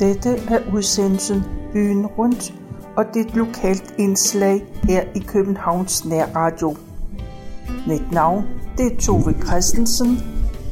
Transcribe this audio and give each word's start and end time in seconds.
Dette 0.00 0.30
er 0.30 0.74
udsendelsen 0.74 1.42
Byen 1.72 2.06
Rundt, 2.06 2.54
og 2.96 3.04
det 3.14 3.22
er 3.22 3.28
et 3.28 3.34
lokalt 3.34 3.94
indslag 3.98 4.66
her 4.82 5.02
i 5.14 5.18
Københavns 5.18 6.04
Nærradio. 6.04 6.76
Mit 7.86 8.12
navn 8.12 8.44
det 8.78 8.92
er 8.92 8.96
Tove 8.96 9.34
Christensen, 9.46 10.18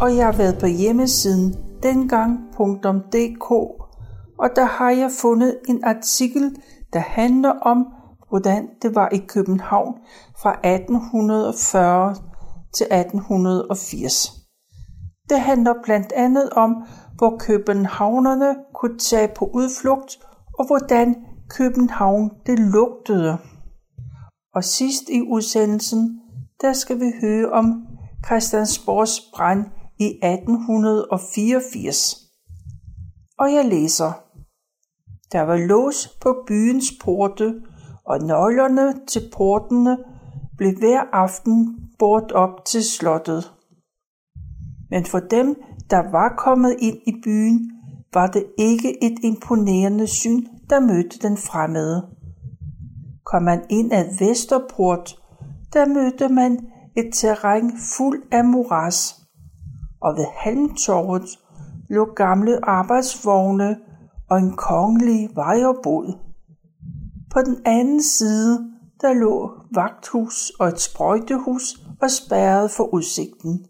og 0.00 0.16
jeg 0.16 0.26
har 0.26 0.32
været 0.32 0.58
på 0.60 0.66
hjemmesiden 0.66 1.54
dengang.dk, 1.82 3.50
og 4.38 4.48
der 4.56 4.64
har 4.64 4.90
jeg 4.90 5.10
fundet 5.20 5.58
en 5.68 5.84
artikel, 5.84 6.56
der 6.92 7.00
handler 7.00 7.50
om, 7.50 7.86
hvordan 8.28 8.68
det 8.82 8.94
var 8.94 9.08
i 9.12 9.18
København 9.28 9.94
fra 10.42 10.50
1840 10.50 12.14
til 12.76 12.86
1880. 12.90 14.32
Det 15.28 15.40
handler 15.40 15.74
blandt 15.84 16.12
andet 16.12 16.50
om, 16.50 16.76
hvor 17.18 17.36
københavnerne 17.38 18.56
kunne 18.74 18.98
tage 18.98 19.28
på 19.36 19.50
udflugt, 19.54 20.18
og 20.58 20.66
hvordan 20.66 21.16
København 21.48 22.30
det 22.46 22.58
lugtede. 22.58 23.38
Og 24.54 24.64
sidst 24.64 25.08
i 25.08 25.22
udsendelsen, 25.22 26.20
der 26.60 26.72
skal 26.72 27.00
vi 27.00 27.12
høre 27.20 27.50
om 27.50 27.86
Christiansborgs 28.26 29.20
brand 29.34 29.64
i 29.98 30.04
1884. 30.22 32.16
Og 33.38 33.52
jeg 33.52 33.64
læser. 33.64 34.12
Der 35.32 35.40
var 35.40 35.56
lås 35.56 36.08
på 36.20 36.44
byens 36.46 36.92
porte, 37.04 37.62
og 38.04 38.18
nøglerne 38.20 39.06
til 39.06 39.22
portene 39.36 39.98
blev 40.56 40.78
hver 40.78 41.00
aften 41.12 41.78
bort 41.98 42.32
op 42.32 42.64
til 42.64 42.84
slottet. 42.84 43.52
Men 44.90 45.04
for 45.04 45.18
dem, 45.18 45.56
der 45.90 46.10
var 46.10 46.34
kommet 46.38 46.76
ind 46.78 46.96
i 47.06 47.12
byen, 47.24 47.70
var 48.14 48.26
det 48.26 48.44
ikke 48.58 49.04
et 49.04 49.18
imponerende 49.22 50.06
syn, 50.06 50.46
der 50.70 50.80
mødte 50.80 51.28
den 51.28 51.36
fremmede. 51.36 52.06
Kom 53.24 53.42
man 53.42 53.64
ind 53.70 53.92
ad 53.92 54.18
Vesterport, 54.18 55.18
der 55.72 55.86
mødte 55.86 56.28
man 56.28 56.58
et 56.96 57.10
terræn 57.14 57.72
fuld 57.96 58.22
af 58.32 58.44
moras, 58.44 59.16
og 60.00 60.16
ved 60.16 60.26
Halmtorvet 60.36 61.38
lå 61.88 62.04
gamle 62.04 62.68
arbejdsvogne 62.68 63.76
og 64.30 64.38
en 64.38 64.56
kongelig 64.56 65.28
vejrbod. 65.34 66.18
På 67.32 67.40
den 67.40 67.56
anden 67.64 68.02
side, 68.02 68.70
der 69.00 69.12
lå 69.12 69.50
vagthus 69.74 70.50
og 70.60 70.68
et 70.68 70.80
sprøjtehus 70.80 71.80
og 72.02 72.10
spærret 72.10 72.70
for 72.70 72.94
udsigten. 72.94 73.66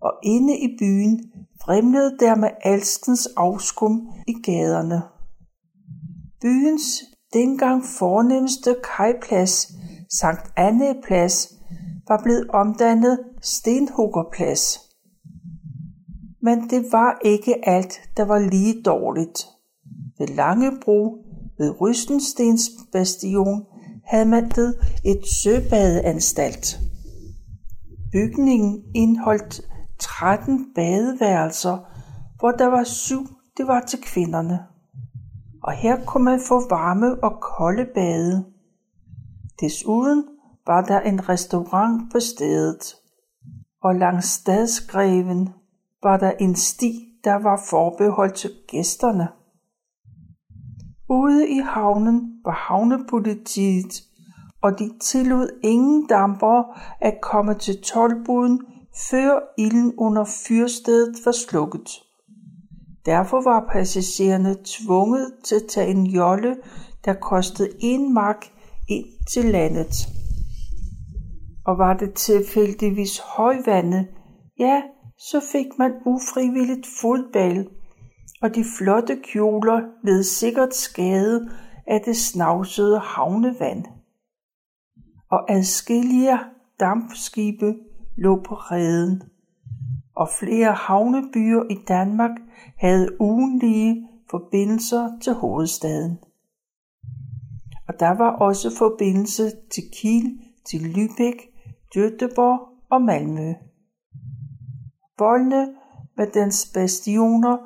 Og 0.00 0.12
inde 0.22 0.58
i 0.58 0.76
byen 0.78 1.29
vrimlede 1.64 2.16
der 2.20 2.34
med 2.34 2.48
alskens 2.64 3.28
afskum 3.36 4.08
i 4.26 4.32
gaderne. 4.32 5.02
Byens 6.40 7.02
dengang 7.32 7.84
fornemmeste 7.84 8.76
kajplads, 8.96 9.68
Sankt 10.20 10.50
Anne 10.56 10.94
Plads, 11.06 11.48
var 12.08 12.22
blevet 12.22 12.48
omdannet 12.48 13.18
Stenhuggerplads. 13.42 14.78
Men 16.42 16.70
det 16.70 16.84
var 16.92 17.18
ikke 17.24 17.68
alt, 17.68 18.00
der 18.16 18.24
var 18.24 18.38
lige 18.38 18.82
dårligt. 18.82 19.46
Ved 20.18 20.26
Langebro, 20.26 21.24
ved 21.58 21.80
Rystenstens 21.80 22.70
bastion, 22.92 23.66
havde 24.06 24.26
man 24.26 24.48
det 24.48 24.74
et 25.04 25.22
søbadeanstalt. 25.42 26.80
Bygningen 28.12 28.82
indeholdt 28.94 29.69
13 30.00 30.66
badeværelser, 30.74 31.78
hvor 32.38 32.50
der 32.50 32.66
var 32.66 32.84
syv, 32.84 33.26
det 33.56 33.66
var 33.66 33.80
til 33.80 34.02
kvinderne. 34.02 34.58
Og 35.62 35.72
her 35.72 36.04
kunne 36.04 36.24
man 36.24 36.40
få 36.48 36.68
varme 36.68 37.24
og 37.24 37.40
kolde 37.40 37.86
bade. 37.94 38.44
Desuden 39.60 40.24
var 40.66 40.80
der 40.80 41.00
en 41.00 41.28
restaurant 41.28 42.12
på 42.12 42.20
stedet, 42.20 42.96
og 43.82 43.94
langs 43.94 44.26
stadsgreven 44.26 45.48
var 46.02 46.16
der 46.16 46.30
en 46.30 46.54
sti, 46.54 46.92
der 47.24 47.34
var 47.34 47.62
forbeholdt 47.70 48.34
til 48.34 48.50
gæsterne. 48.68 49.28
Ude 51.08 51.48
i 51.48 51.58
havnen 51.58 52.40
var 52.44 52.52
havnepolitiet, 52.68 54.02
og 54.62 54.78
de 54.78 54.98
tillod 55.00 55.60
ingen 55.62 56.06
damper 56.06 56.78
at 57.00 57.14
komme 57.22 57.54
til 57.54 57.82
tolvbuden, 57.82 58.60
før 59.10 59.40
ilden 59.58 59.94
under 59.98 60.24
fyrstedet 60.24 61.16
var 61.24 61.32
slukket. 61.32 61.90
Derfor 63.06 63.42
var 63.42 63.68
passagererne 63.72 64.56
tvunget 64.64 65.32
til 65.44 65.54
at 65.54 65.66
tage 65.68 65.90
en 65.90 66.06
jolle, 66.06 66.56
der 67.04 67.14
kostede 67.14 67.70
en 67.80 68.14
mark 68.14 68.46
ind 68.88 69.06
til 69.32 69.44
landet. 69.44 69.94
Og 71.66 71.78
var 71.78 71.96
det 71.96 72.14
tilfældigvis 72.14 73.18
højvandet, 73.18 74.06
ja, 74.58 74.82
så 75.18 75.40
fik 75.52 75.66
man 75.78 75.92
ufrivilligt 76.06 76.86
fodbal, 77.00 77.68
og 78.42 78.54
de 78.54 78.64
flotte 78.78 79.16
kjoler 79.22 79.80
led 80.04 80.22
sikkert 80.22 80.74
skade 80.74 81.48
af 81.86 82.00
det 82.04 82.16
snavsede 82.16 82.98
havnevand. 82.98 83.84
Og 85.30 85.52
adskillige 85.52 86.38
dampskibe 86.80 87.74
lå 88.20 88.42
på 88.48 88.54
reden, 88.54 89.22
og 90.16 90.28
flere 90.40 90.72
havnebyer 90.72 91.62
i 91.70 91.78
Danmark 91.88 92.30
havde 92.78 93.20
ugenlige 93.20 94.08
forbindelser 94.30 95.18
til 95.22 95.32
hovedstaden. 95.32 96.18
Og 97.88 98.00
der 98.00 98.10
var 98.10 98.30
også 98.30 98.76
forbindelse 98.78 99.52
til 99.70 99.82
Kiel, 99.92 100.40
til 100.66 100.78
Lübeck, 100.78 101.38
Göteborg 101.96 102.86
og 102.90 103.02
Malmø. 103.02 103.52
Voldene 105.18 105.74
med 106.16 106.26
dens 106.26 106.70
bastioner 106.74 107.56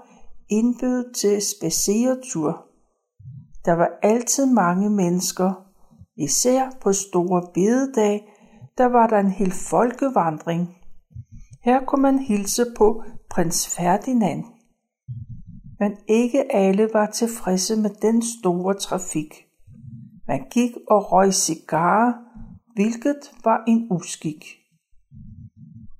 indbød 0.49 1.13
til 1.13 1.43
spaceretur. 1.43 2.67
Der 3.65 3.73
var 3.73 3.91
altid 4.03 4.47
mange 4.47 4.91
mennesker, 4.91 5.53
især 6.17 6.71
på 6.83 6.93
store 6.93 7.43
bededag, 7.55 8.34
der 8.79 8.85
var 8.85 9.07
der 9.07 9.19
en 9.19 9.31
hel 9.31 9.53
folkevandring. 9.53 10.77
Her 11.63 11.85
kunne 11.85 12.03
man 12.03 12.19
hilse 12.19 12.65
på 12.77 13.03
prins 13.31 13.77
Ferdinand. 13.77 14.45
Men 15.79 15.97
ikke 16.09 16.55
alle 16.55 16.89
var 16.93 17.07
tilfredse 17.07 17.77
med 17.77 17.91
den 18.03 18.23
store 18.23 18.75
trafik. 18.75 19.35
Man 20.27 20.47
gik 20.51 20.71
og 20.91 21.13
røg 21.13 21.35
cigarer, 21.35 22.13
hvilket 22.75 23.33
var 23.45 23.65
en 23.69 23.87
uskik. 23.91 24.45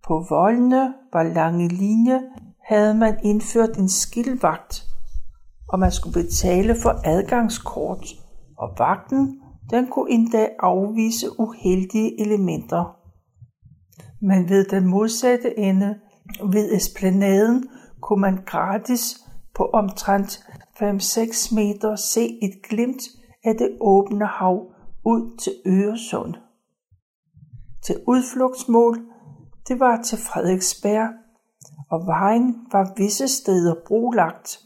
På 0.07 0.27
voldene 0.29 0.95
var 1.13 1.23
lange 1.23 1.69
linje, 1.69 2.23
havde 2.65 2.95
man 2.95 3.19
indført 3.25 3.77
en 3.79 3.89
skildvagt, 3.89 4.83
og 5.69 5.79
man 5.79 5.93
skulle 5.93 6.23
betale 6.23 6.75
for 6.83 7.01
adgangskort, 7.05 8.07
og 8.59 8.75
vagten 8.79 9.41
den 9.71 9.87
kunne 9.87 10.11
endda 10.11 10.49
afvise 10.59 11.41
uheldige 11.41 12.21
elementer. 12.21 12.97
Men 14.21 14.49
ved 14.49 14.65
den 14.65 14.87
modsatte 14.87 15.59
ende, 15.59 16.01
ved 16.53 16.73
esplanaden, 16.73 17.69
kunne 18.01 18.21
man 18.21 18.39
gratis 18.47 19.21
på 19.55 19.65
omtrent 19.65 20.47
5-6 20.83 21.55
meter 21.55 21.97
se 21.97 22.39
et 22.43 22.63
glimt 22.69 23.03
af 23.45 23.55
det 23.59 23.77
åbne 23.81 24.27
hav 24.27 24.73
ud 25.05 25.37
til 25.39 25.53
Øresund. 25.67 26.35
Til 27.83 27.97
udflugtsmål, 28.07 28.99
det 29.69 29.81
var 29.81 30.03
til 30.03 30.19
Frederiksberg, 30.19 31.09
og 31.91 32.07
vejen 32.07 32.57
var 32.73 32.93
visse 32.97 33.29
steder 33.29 33.75
brolagt, 33.87 34.61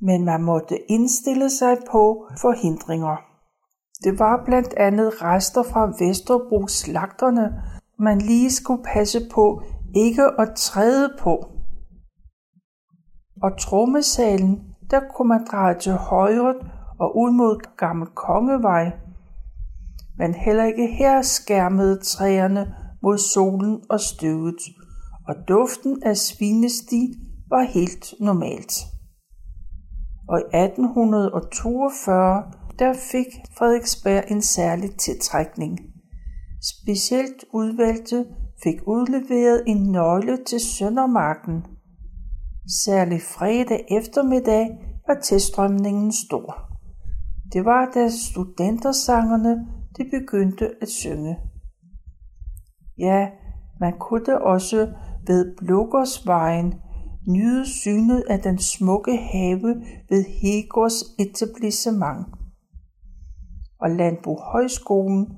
men 0.00 0.24
man 0.24 0.42
måtte 0.42 0.90
indstille 0.90 1.50
sig 1.50 1.76
på 1.90 2.26
forhindringer. 2.40 3.29
Det 4.04 4.18
var 4.18 4.42
blandt 4.44 4.74
andet 4.76 5.22
rester 5.22 5.62
fra 5.62 6.04
Vesterbro 6.04 6.66
slagterne, 6.66 7.62
man 7.98 8.18
lige 8.18 8.50
skulle 8.50 8.82
passe 8.82 9.20
på 9.34 9.62
ikke 9.96 10.24
at 10.38 10.48
træde 10.56 11.10
på. 11.18 11.46
Og 13.42 13.58
trommesalen, 13.58 14.60
der 14.90 15.00
kunne 15.14 15.28
man 15.28 15.46
dreje 15.50 15.78
til 15.78 15.92
højre 15.92 16.54
og 17.00 17.16
ud 17.16 17.32
mod 17.32 17.76
Gammel 17.76 18.08
Kongevej. 18.08 18.92
Men 20.18 20.34
heller 20.34 20.64
ikke 20.64 20.86
her 20.86 21.22
skærmede 21.22 21.98
træerne 21.98 22.74
mod 23.02 23.18
solen 23.18 23.80
og 23.90 24.00
støvet, 24.00 24.60
og 25.28 25.34
duften 25.48 26.02
af 26.02 26.16
svinesti 26.16 27.14
var 27.48 27.62
helt 27.62 28.14
normalt. 28.20 28.72
Og 30.28 30.40
i 30.40 30.56
1842 30.56 32.59
der 32.80 32.92
fik 33.12 33.26
Frederiksberg 33.58 34.24
en 34.30 34.42
særlig 34.42 34.96
tiltrækning. 34.96 35.78
Specielt 36.62 37.44
udvalgte 37.52 38.26
fik 38.62 38.80
udleveret 38.86 39.62
en 39.66 39.92
nøgle 39.92 40.38
til 40.44 40.60
Søndermarken. 40.60 41.64
Særlig 42.84 43.22
fredag 43.22 43.86
eftermiddag 43.90 44.68
var 45.06 45.20
tilstrømningen 45.20 46.12
stor. 46.12 46.54
Det 47.52 47.64
var, 47.64 47.90
da 47.94 48.08
studentersangerne 48.08 49.66
de 49.96 50.04
begyndte 50.10 50.70
at 50.82 50.88
synge. 50.88 51.36
Ja, 52.98 53.28
man 53.80 53.92
kunne 53.98 54.42
også 54.42 54.88
ved 55.26 55.56
Blågårdsvejen 55.56 56.74
nyde 57.28 57.66
synet 57.66 58.24
af 58.28 58.40
den 58.40 58.58
smukke 58.58 59.16
have 59.16 59.74
ved 60.08 60.24
Hegårds 60.42 61.02
etablissement. 61.18 62.39
Og 63.82 63.90
Landbo 63.90 64.34
Højskolen, 64.34 65.28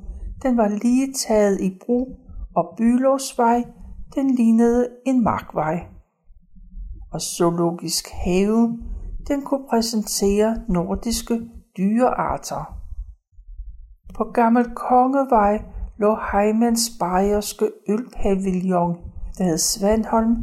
den 0.43 0.56
var 0.56 0.69
lige 0.69 1.12
taget 1.12 1.61
i 1.61 1.79
brug, 1.87 2.19
og 2.56 2.75
Bylovsvej, 2.77 3.65
den 4.15 4.35
lignede 4.35 4.89
en 5.06 5.25
markvej. 5.25 5.87
Og 7.12 7.21
Zoologisk 7.21 8.09
Have, 8.25 8.79
den 9.29 9.43
kunne 9.43 9.67
præsentere 9.71 10.56
nordiske 10.69 11.41
dyrearter. 11.77 12.79
På 14.15 14.25
Gammel 14.35 14.75
Kongevej 14.75 15.62
lå 15.99 16.19
Heimans 16.33 16.91
bayerske 17.00 17.71
ølpavillon, 17.88 18.97
der 19.38 19.45
hed 19.45 19.59
Svandholm, 19.59 20.37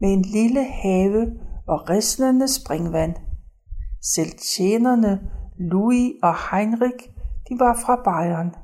med 0.00 0.12
en 0.12 0.22
lille 0.22 0.64
have 0.64 1.32
og 1.68 1.90
rislende 1.90 2.48
springvand. 2.48 3.14
Selv 4.02 4.30
tjenerne 4.56 5.20
Louis 5.58 6.12
og 6.22 6.34
Heinrich, 6.50 7.08
de 7.48 7.58
var 7.58 7.78
fra 7.84 7.96
Bayern. 8.04 8.54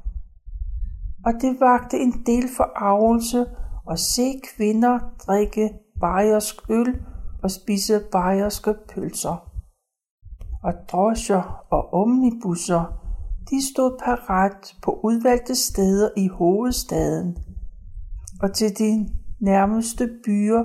Og 1.26 1.32
det 1.40 1.60
vagte 1.60 1.98
en 1.98 2.12
del 2.26 2.48
forarvelse 2.56 3.46
at 3.90 3.98
se 3.98 4.40
kvinder 4.56 4.98
drikke 5.26 5.70
bayersk 6.00 6.70
øl 6.70 7.04
og 7.42 7.50
spise 7.50 8.00
bayerske 8.12 8.74
pølser. 8.94 9.48
Og 10.62 10.72
drosjer 10.92 11.64
og 11.70 11.92
omnibusser, 11.94 13.02
de 13.50 13.72
stod 13.72 13.98
parat 14.04 14.74
på 14.82 15.00
udvalgte 15.04 15.54
steder 15.54 16.08
i 16.16 16.28
hovedstaden. 16.28 17.36
Og 18.42 18.54
til 18.54 18.78
de 18.78 19.08
nærmeste 19.40 20.10
byer 20.24 20.62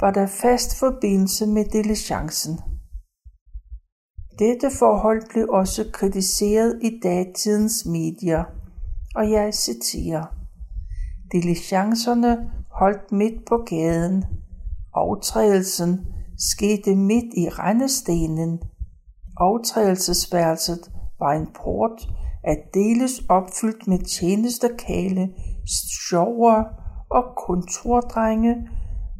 var 0.00 0.10
der 0.10 0.26
fast 0.26 0.78
forbindelse 0.78 1.46
med 1.46 1.64
diligencen. 1.64 2.60
Dette 4.40 4.70
forhold 4.78 5.22
blev 5.32 5.48
også 5.48 5.84
kritiseret 5.92 6.78
i 6.82 7.00
datidens 7.02 7.86
medier, 7.86 8.44
og 9.14 9.30
jeg 9.30 9.54
citerer. 9.54 10.24
Diligencerne 11.32 12.50
holdt 12.70 13.12
midt 13.12 13.48
på 13.48 13.56
gaden. 13.56 14.24
Overtrædelsen 14.94 16.06
skete 16.38 16.96
midt 16.96 17.34
i 17.36 17.48
rendestenen. 17.48 18.60
Overtrædelsesværelset 19.36 20.90
var 21.18 21.32
en 21.32 21.48
port 21.64 22.08
at 22.44 22.58
deles 22.74 23.22
opfyldt 23.28 23.88
med 23.88 23.98
tjenestekale, 23.98 25.28
sjover 25.66 26.64
og 27.10 27.24
kontordrenge, 27.46 28.56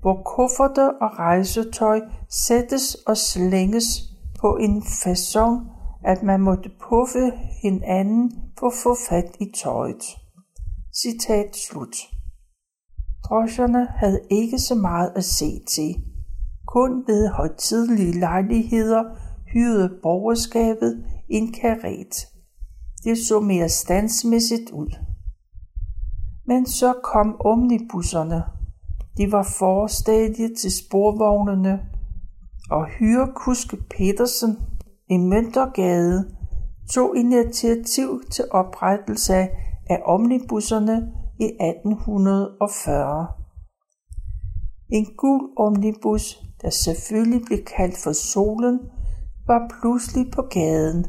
hvor 0.00 0.22
kufferter 0.22 0.88
og 1.00 1.18
rejsetøj 1.18 2.00
sættes 2.28 2.94
og 2.94 3.16
slænges 3.16 4.09
på 4.40 4.56
en 4.56 4.82
façon, 4.82 5.66
at 6.04 6.22
man 6.22 6.40
måtte 6.40 6.70
puffe 6.88 7.32
hinanden 7.62 8.32
for 8.58 8.66
at 8.66 8.72
få 8.82 8.96
fat 9.08 9.36
i 9.40 9.52
tøjet. 9.62 10.02
Citat 11.02 11.56
slut. 11.56 11.96
Drosjerne 13.24 13.86
havde 13.86 14.20
ikke 14.30 14.58
så 14.58 14.74
meget 14.74 15.12
at 15.16 15.24
se 15.24 15.60
til. 15.68 15.94
Kun 16.66 17.04
ved 17.06 17.28
højtidlige 17.28 18.20
lejligheder 18.20 19.04
hyrede 19.52 19.98
borgerskabet 20.02 21.04
en 21.28 21.52
karet. 21.52 22.28
Det 23.04 23.18
så 23.18 23.40
mere 23.40 23.68
standsmæssigt 23.68 24.70
ud. 24.70 24.96
Men 26.46 26.66
så 26.66 26.94
kom 27.04 27.40
omnibusserne. 27.40 28.42
De 29.16 29.32
var 29.32 29.42
forstadie 29.58 30.54
til 30.54 30.72
sporvognene, 30.72 31.80
og 32.70 32.86
hyrekuske 32.86 33.76
Petersen 33.76 34.58
i 35.08 35.16
Møntergade 35.16 36.36
tog 36.94 37.16
initiativ 37.16 38.22
til 38.30 38.44
oprettelse 38.50 39.34
af 39.90 40.02
omnibusserne 40.04 41.12
i 41.40 41.44
1840. 41.44 43.26
En 44.88 45.06
gul 45.16 45.40
omnibus, 45.56 46.42
der 46.62 46.70
selvfølgelig 46.70 47.42
blev 47.46 47.58
kaldt 47.76 47.96
for 48.04 48.12
Solen, 48.12 48.80
var 49.46 49.70
pludselig 49.80 50.30
på 50.32 50.42
gaden. 50.42 51.06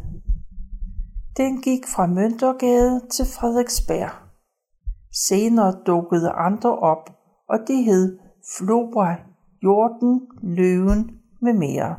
Den 1.37 1.61
gik 1.61 1.87
fra 1.87 2.07
Møntergade 2.07 3.01
til 3.11 3.25
Frederiksberg. 3.25 4.09
Senere 5.27 5.75
dukkede 5.85 6.29
andre 6.29 6.79
op, 6.79 7.09
og 7.49 7.57
de 7.67 7.83
hed 7.83 8.19
Flora, 8.57 9.15
Jorden, 9.63 10.21
Løven 10.43 11.20
med 11.41 11.53
mere. 11.53 11.95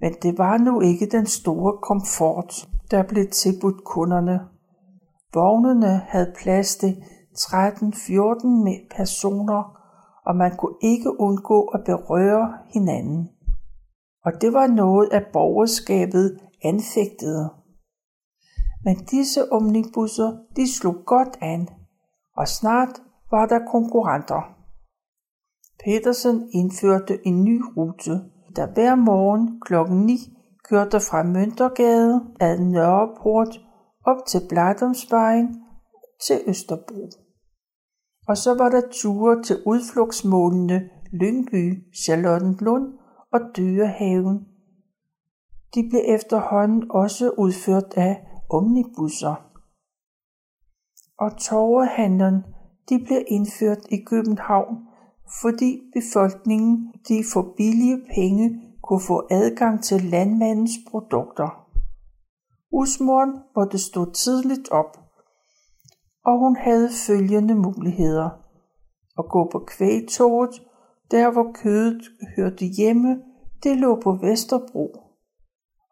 Men 0.00 0.14
det 0.22 0.38
var 0.38 0.58
nu 0.58 0.80
ikke 0.80 1.06
den 1.06 1.26
store 1.26 1.78
komfort, 1.82 2.68
der 2.90 3.02
blev 3.02 3.30
tilbudt 3.30 3.84
kunderne. 3.84 4.40
Vognene 5.34 6.02
havde 6.08 6.34
plads 6.42 6.76
til 6.76 7.02
13-14 7.38 8.96
personer, 8.96 9.80
og 10.26 10.36
man 10.36 10.56
kunne 10.56 10.76
ikke 10.82 11.20
undgå 11.20 11.62
at 11.62 11.80
berøre 11.86 12.58
hinanden. 12.74 13.28
Og 14.24 14.32
det 14.40 14.52
var 14.52 14.66
noget 14.66 15.08
af 15.12 15.26
borgerskabet 15.32 16.38
anfægtede. 16.64 17.50
Men 18.84 18.96
disse 18.96 19.52
omnibusser, 19.52 20.36
de 20.56 20.74
slog 20.74 20.96
godt 21.06 21.38
an, 21.40 21.68
og 22.36 22.48
snart 22.48 23.00
var 23.30 23.46
der 23.46 23.58
konkurrenter. 23.72 24.63
Petersen 25.84 26.48
indførte 26.52 27.26
en 27.26 27.44
ny 27.44 27.62
rute, 27.76 28.12
der 28.56 28.72
hver 28.74 28.94
morgen 28.94 29.60
klokken 29.60 30.06
9 30.06 30.18
kørte 30.68 31.00
fra 31.00 31.22
Møntergade 31.22 32.20
ad 32.40 32.58
Nørreport 32.58 33.60
op 34.04 34.26
til 34.26 34.40
Bladumsvejen 34.48 35.64
til 36.26 36.40
Østerbro. 36.46 37.10
Og 38.28 38.36
så 38.36 38.54
var 38.54 38.68
der 38.68 38.82
ture 38.90 39.42
til 39.42 39.56
udflugtsmålene 39.66 40.90
Lyngby, 41.12 41.94
Charlottenlund 41.94 42.98
og 43.32 43.40
Dyrehaven. 43.56 44.46
De 45.74 45.88
blev 45.90 46.00
efterhånden 46.08 46.90
også 46.90 47.30
udført 47.38 47.94
af 47.96 48.26
omnibusser. 48.50 49.34
Og 51.18 51.36
torvehandlen 51.38 52.44
de 52.88 53.04
blev 53.06 53.22
indført 53.26 53.86
i 53.90 54.04
København, 54.06 54.76
fordi 55.42 55.80
befolkningen 55.94 56.92
de 57.08 57.24
for 57.32 57.54
billige 57.56 57.98
penge 58.14 58.60
kunne 58.82 59.00
få 59.00 59.26
adgang 59.30 59.84
til 59.84 60.04
landmandens 60.04 60.70
produkter. 60.90 61.48
Husmoren 62.72 63.32
måtte 63.56 63.78
stå 63.78 64.12
tidligt 64.12 64.68
op, 64.70 64.96
og 66.24 66.38
hun 66.38 66.56
havde 66.56 66.90
følgende 67.06 67.54
muligheder. 67.54 68.30
At 69.18 69.24
gå 69.28 69.48
på 69.52 69.58
kvægtoget, 69.58 70.62
der 71.10 71.32
hvor 71.32 71.52
kødet 71.54 72.02
hørte 72.36 72.64
hjemme, 72.66 73.22
det 73.62 73.76
lå 73.76 74.00
på 74.00 74.12
Vesterbro. 74.12 74.86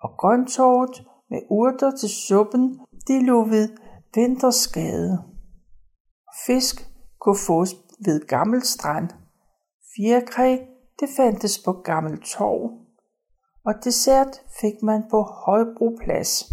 Og 0.00 0.10
grøntorvet 0.18 1.06
med 1.30 1.40
urter 1.50 1.90
til 1.90 2.08
suppen, 2.08 2.80
det 3.06 3.22
lå 3.22 3.44
ved 3.44 3.68
Vinterskade. 4.14 5.18
Fisk 6.46 6.90
kunne 7.20 7.38
fås 7.46 7.74
ved 8.04 8.26
Gammel 8.26 8.62
Strand. 8.62 9.21
Fjerkræ, 9.96 10.58
det 11.00 11.08
fandtes 11.16 11.58
på 11.64 11.72
Gammel 11.72 12.20
Torv. 12.20 12.70
Og 13.64 13.74
dessert 13.84 14.40
fik 14.60 14.82
man 14.82 15.02
på 15.10 15.22
Højbroplads. 15.22 16.52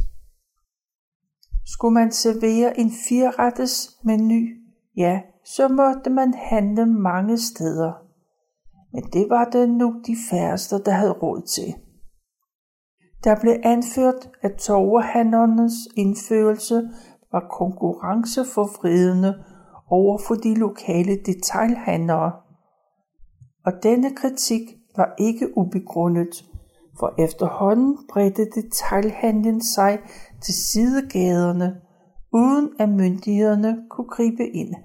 Skulle 1.65 1.93
man 1.93 2.11
servere 2.11 2.79
en 2.79 2.91
firerettes 3.07 3.97
menu, 4.03 4.47
ja, 4.97 5.21
så 5.45 5.67
måtte 5.67 6.09
man 6.09 6.33
handle 6.33 6.85
mange 6.85 7.37
steder. 7.37 7.93
Men 8.93 9.03
det 9.03 9.29
var 9.29 9.45
det 9.45 9.69
nu 9.69 10.01
de 10.07 10.15
færreste, 10.29 10.83
der 10.83 10.91
havde 10.91 11.11
råd 11.11 11.41
til. 11.41 11.73
Der 13.23 13.39
blev 13.41 13.55
anført, 13.63 14.29
at 14.41 14.55
torvehandlernes 14.55 15.73
indførelse 15.95 16.89
var 17.31 17.47
konkurrenceforvridende 17.59 19.43
over 19.89 20.17
for 20.27 20.35
de 20.35 20.55
lokale 20.55 21.17
detailhandlere. 21.25 22.31
Og 23.65 23.73
denne 23.83 24.15
kritik 24.15 24.61
var 24.95 25.13
ikke 25.17 25.57
ubegrundet, 25.57 26.45
for 26.99 27.23
efterhånden 27.23 27.97
bredte 28.09 28.45
detailhandlen 28.45 29.63
sig 29.63 29.99
til 30.41 30.53
sidegaderne, 30.53 31.81
uden 32.33 32.69
at 32.79 32.89
myndighederne 32.89 33.85
kunne 33.89 34.09
gribe 34.09 34.47
ind. 34.47 34.75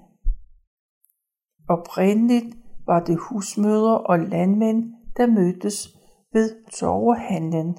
Oprindeligt 1.69 2.57
var 2.85 3.03
det 3.03 3.17
husmødre 3.17 4.01
og 4.01 4.19
landmænd, 4.19 4.93
der 5.17 5.27
mødtes 5.27 5.97
ved 6.33 6.69
torvehandlen. 6.71 7.77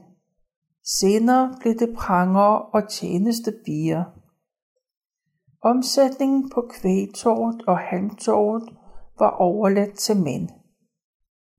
Senere 0.85 1.55
blev 1.61 1.75
det 1.75 1.95
pranger 1.97 2.43
og 2.75 2.89
tjenestebier. 2.89 4.05
Omsætningen 5.63 6.51
på 6.51 6.71
kvægtorvet 6.71 7.63
og 7.67 7.79
halmtorvet 7.79 8.77
var 9.19 9.31
overladt 9.31 9.95
til 9.95 10.17
mænd. 10.23 10.49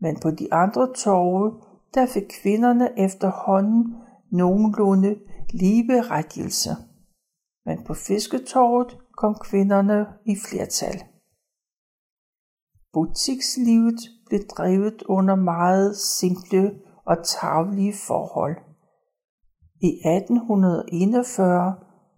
Men 0.02 0.20
på 0.20 0.32
de 0.32 0.54
andre 0.54 0.94
torve, 0.94 1.62
der 1.94 2.06
fik 2.06 2.24
kvinderne 2.42 3.00
efterhånden 3.00 3.96
nogenlunde 4.32 5.16
ligeberettigelse. 5.54 6.70
Men 7.66 7.84
på 7.84 7.94
fisketorvet 7.94 8.98
kom 9.18 9.36
kvinderne 9.36 10.06
i 10.26 10.36
flertal. 10.50 11.04
Butikslivet 12.94 14.00
blev 14.26 14.42
drevet 14.58 15.04
under 15.04 15.36
meget 15.36 15.98
simple 15.98 16.80
og 17.06 17.18
tavlige 17.26 17.94
forhold. 18.08 18.58
I 19.82 19.88
1841 19.88 21.76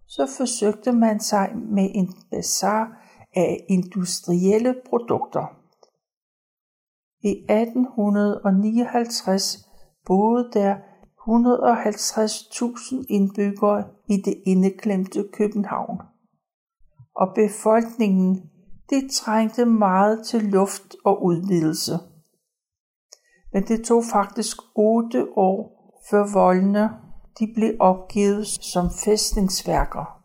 så 0.08 0.28
forsøgte 0.38 0.92
man 0.92 1.20
sig 1.20 1.52
med 1.56 1.90
en 1.96 2.14
bazar 2.32 3.06
af 3.36 3.66
industrielle 3.70 4.76
produkter. 4.90 5.59
I 7.22 7.46
1859 7.50 9.68
boede 10.06 10.50
der 10.54 10.76
150.000 11.28 13.06
indbyggere 13.10 13.84
i 14.10 14.22
det 14.26 14.44
indeklemte 14.46 15.30
København. 15.34 16.02
Og 17.16 17.28
befolkningen, 17.36 18.50
det 18.90 19.12
trængte 19.12 19.66
meget 19.66 20.26
til 20.26 20.44
luft 20.44 20.96
og 21.06 21.24
udvidelse. 21.24 21.92
Men 23.54 23.64
det 23.64 23.86
tog 23.86 24.04
faktisk 24.12 24.58
otte 24.76 25.38
år, 25.38 25.80
før 26.10 26.34
voldene 26.34 26.90
de 27.40 27.54
blev 27.56 27.76
opgivet 27.80 28.48
som 28.48 28.90
fæstningsværker. 29.06 30.20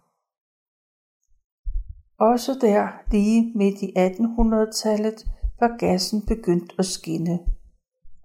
Også 2.18 2.58
der, 2.60 2.88
lige 3.10 3.52
midt 3.56 3.82
i 3.82 3.92
1800-tallet, 3.96 5.26
var 5.64 5.76
gassen 5.76 6.26
begyndt 6.26 6.74
at 6.78 6.86
skinne, 6.86 7.38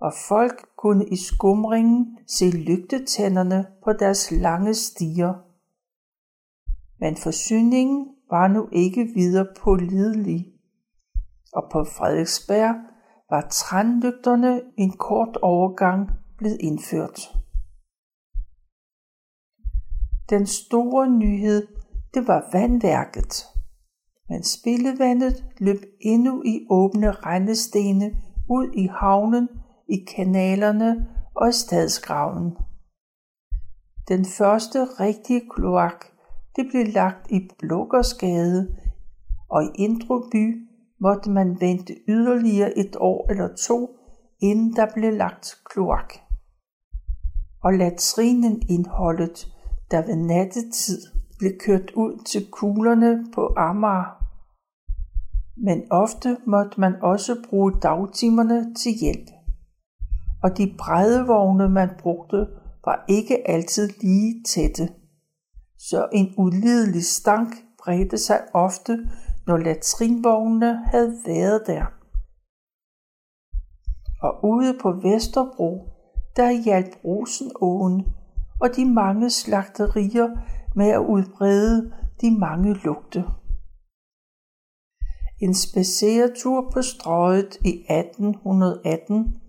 og 0.01 0.13
folk 0.27 0.69
kunne 0.77 1.05
i 1.10 1.15
skumringen 1.15 2.17
se 2.27 2.46
lygtetænderne 2.50 3.65
på 3.84 3.93
deres 3.93 4.31
lange 4.31 4.74
stier. 4.74 5.34
Men 7.00 7.17
forsyningen 7.17 8.08
var 8.29 8.48
nu 8.48 8.69
ikke 8.72 9.03
videre 9.15 9.48
pålidelig, 9.62 10.53
og 11.53 11.63
på 11.72 11.84
Frederiksberg 11.84 12.75
var 13.29 13.48
trænlygterne 13.51 14.62
en 14.77 14.91
kort 14.91 15.38
overgang 15.41 16.10
blevet 16.38 16.58
indført. 16.60 17.19
Den 20.29 20.46
store 20.48 21.10
nyhed, 21.10 21.67
det 22.13 22.27
var 22.27 22.50
vandværket. 22.53 23.59
Men 24.30 24.44
spildevandet 24.44 25.46
løb 25.58 25.78
endnu 26.00 26.44
i 26.46 26.66
åbne 26.70 27.12
rendestene 27.12 28.12
ud 28.50 28.72
i 28.74 28.88
havnen, 29.00 29.50
i 29.88 30.06
kanalerne 30.16 31.08
og 31.36 31.50
i 31.50 31.52
stadsgraven. 31.52 32.58
Den 34.08 34.26
første 34.26 34.86
rigtige 34.86 35.42
kloak, 35.56 36.06
det 36.56 36.68
blev 36.72 36.86
lagt 36.94 37.32
i 37.32 37.50
Blågårdsgade, 37.60 38.76
og 39.50 39.64
i 39.64 39.70
Indre 39.76 40.24
By 40.32 40.68
måtte 41.02 41.30
man 41.30 41.62
vente 41.62 41.96
yderligere 42.08 42.78
et 42.78 42.96
år 43.00 43.32
eller 43.32 43.56
to, 43.56 43.90
inden 44.42 44.76
der 44.76 44.88
blev 44.94 45.14
lagt 45.14 45.56
kloak. 45.66 46.14
Og 47.64 47.74
latrinen 47.74 48.62
indholdet, 48.70 49.48
der 49.92 50.06
ved 50.06 50.16
nattetid 50.16 51.02
blev 51.40 51.52
kørt 51.66 51.92
ud 51.92 52.24
til 52.26 52.52
kuglerne 52.52 53.26
på 53.36 53.54
Amager. 53.58 54.19
Men 55.63 55.84
ofte 55.92 56.38
måtte 56.46 56.80
man 56.80 56.96
også 57.01 57.36
bruge 57.50 57.72
dagtimerne 57.82 58.74
til 58.74 58.92
hjælp. 59.01 59.30
Og 60.44 60.58
de 60.58 60.75
brædevogne, 60.78 61.70
man 61.70 61.89
brugte, 62.00 62.48
var 62.86 63.06
ikke 63.08 63.50
altid 63.50 63.89
lige 64.01 64.44
tætte. 64.44 64.89
Så 65.78 66.08
en 66.13 66.34
ulidelig 66.38 67.06
stank 67.06 67.50
bredte 67.84 68.18
sig 68.18 68.42
ofte, 68.54 68.98
når 69.48 69.58
latrinvognene 69.58 70.86
havde 70.86 71.18
været 71.25 71.63
der. 71.68 71.86
Og 74.22 74.46
ude 74.46 74.78
på 74.82 74.92
Vesterbro, 74.92 75.89
der 76.36 76.51
hjalp 76.51 76.96
Rosenåen 77.06 78.06
og 78.62 78.75
de 78.75 78.86
mange 78.86 79.30
slagterier 79.30 80.30
med 80.75 80.89
at 80.89 81.00
udbrede 81.00 81.94
de 82.22 82.39
mange 82.39 82.74
lugte. 82.74 83.25
En 85.39 85.53
spaceretur 85.53 86.69
på 86.74 86.81
strøget 86.81 87.58
i 87.65 87.69
1818, 87.89 89.41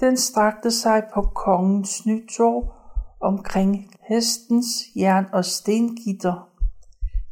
den 0.00 0.16
strakte 0.16 0.70
sig 0.70 1.02
på 1.14 1.22
kongens 1.22 2.06
nytorv 2.06 2.72
omkring 3.20 3.90
hestens 4.08 4.66
jern- 4.96 5.32
og 5.32 5.44
stengitter. 5.44 6.48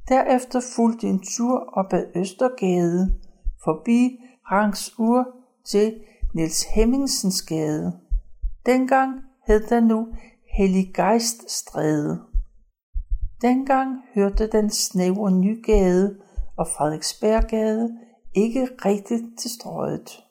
Derefter 0.09 0.61
fulgte 0.76 1.06
en 1.06 1.21
tur 1.21 1.59
op 1.73 1.92
ad 1.92 2.04
Østergade, 2.14 3.14
forbi 3.64 4.18
Rangsur 4.50 5.26
til 5.66 5.94
Niels 6.35 6.62
Hemmingsens 6.62 7.42
gade. 7.42 7.92
Dengang 8.66 9.21
hed 9.47 9.61
den 9.61 9.85
nu 9.85 10.09
Helliggeiststræde. 10.56 12.21
Dengang 13.42 14.02
hørte 14.14 14.47
den 14.47 14.71
snævre 14.71 15.30
Nygade 15.30 16.16
og 16.57 16.67
Frederiksberggade 16.77 17.99
ikke 18.35 18.69
rigtigt 18.85 19.39
til 19.39 19.51
strøget. 19.51 20.25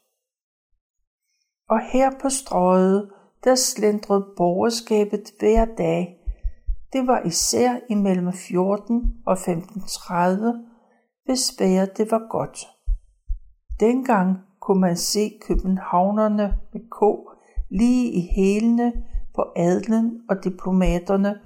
Og 1.69 1.79
her 1.91 2.11
på 2.21 2.29
strøget, 2.29 3.09
der 3.43 3.55
slendrede 3.55 4.25
borgerskabet 4.37 5.31
hver 5.39 5.65
dag. 5.65 6.17
Det 6.93 7.07
var 7.07 7.21
især 7.25 7.79
imellem 7.89 8.33
14 8.33 9.13
og 9.25 9.33
15.30, 9.33 10.13
hvis 11.25 11.59
vejret 11.59 11.97
det 11.97 12.11
var 12.11 12.27
godt. 12.29 12.67
Dengang 13.79 14.37
kunne 14.61 14.81
man 14.81 14.97
se 14.97 15.39
københavnerne 15.47 16.57
med 16.73 16.81
k 16.81 17.29
lige 17.69 18.11
i 18.11 18.29
hælene 18.35 18.93
på 19.35 19.45
adlen 19.55 20.21
og 20.29 20.43
diplomaterne 20.43 21.39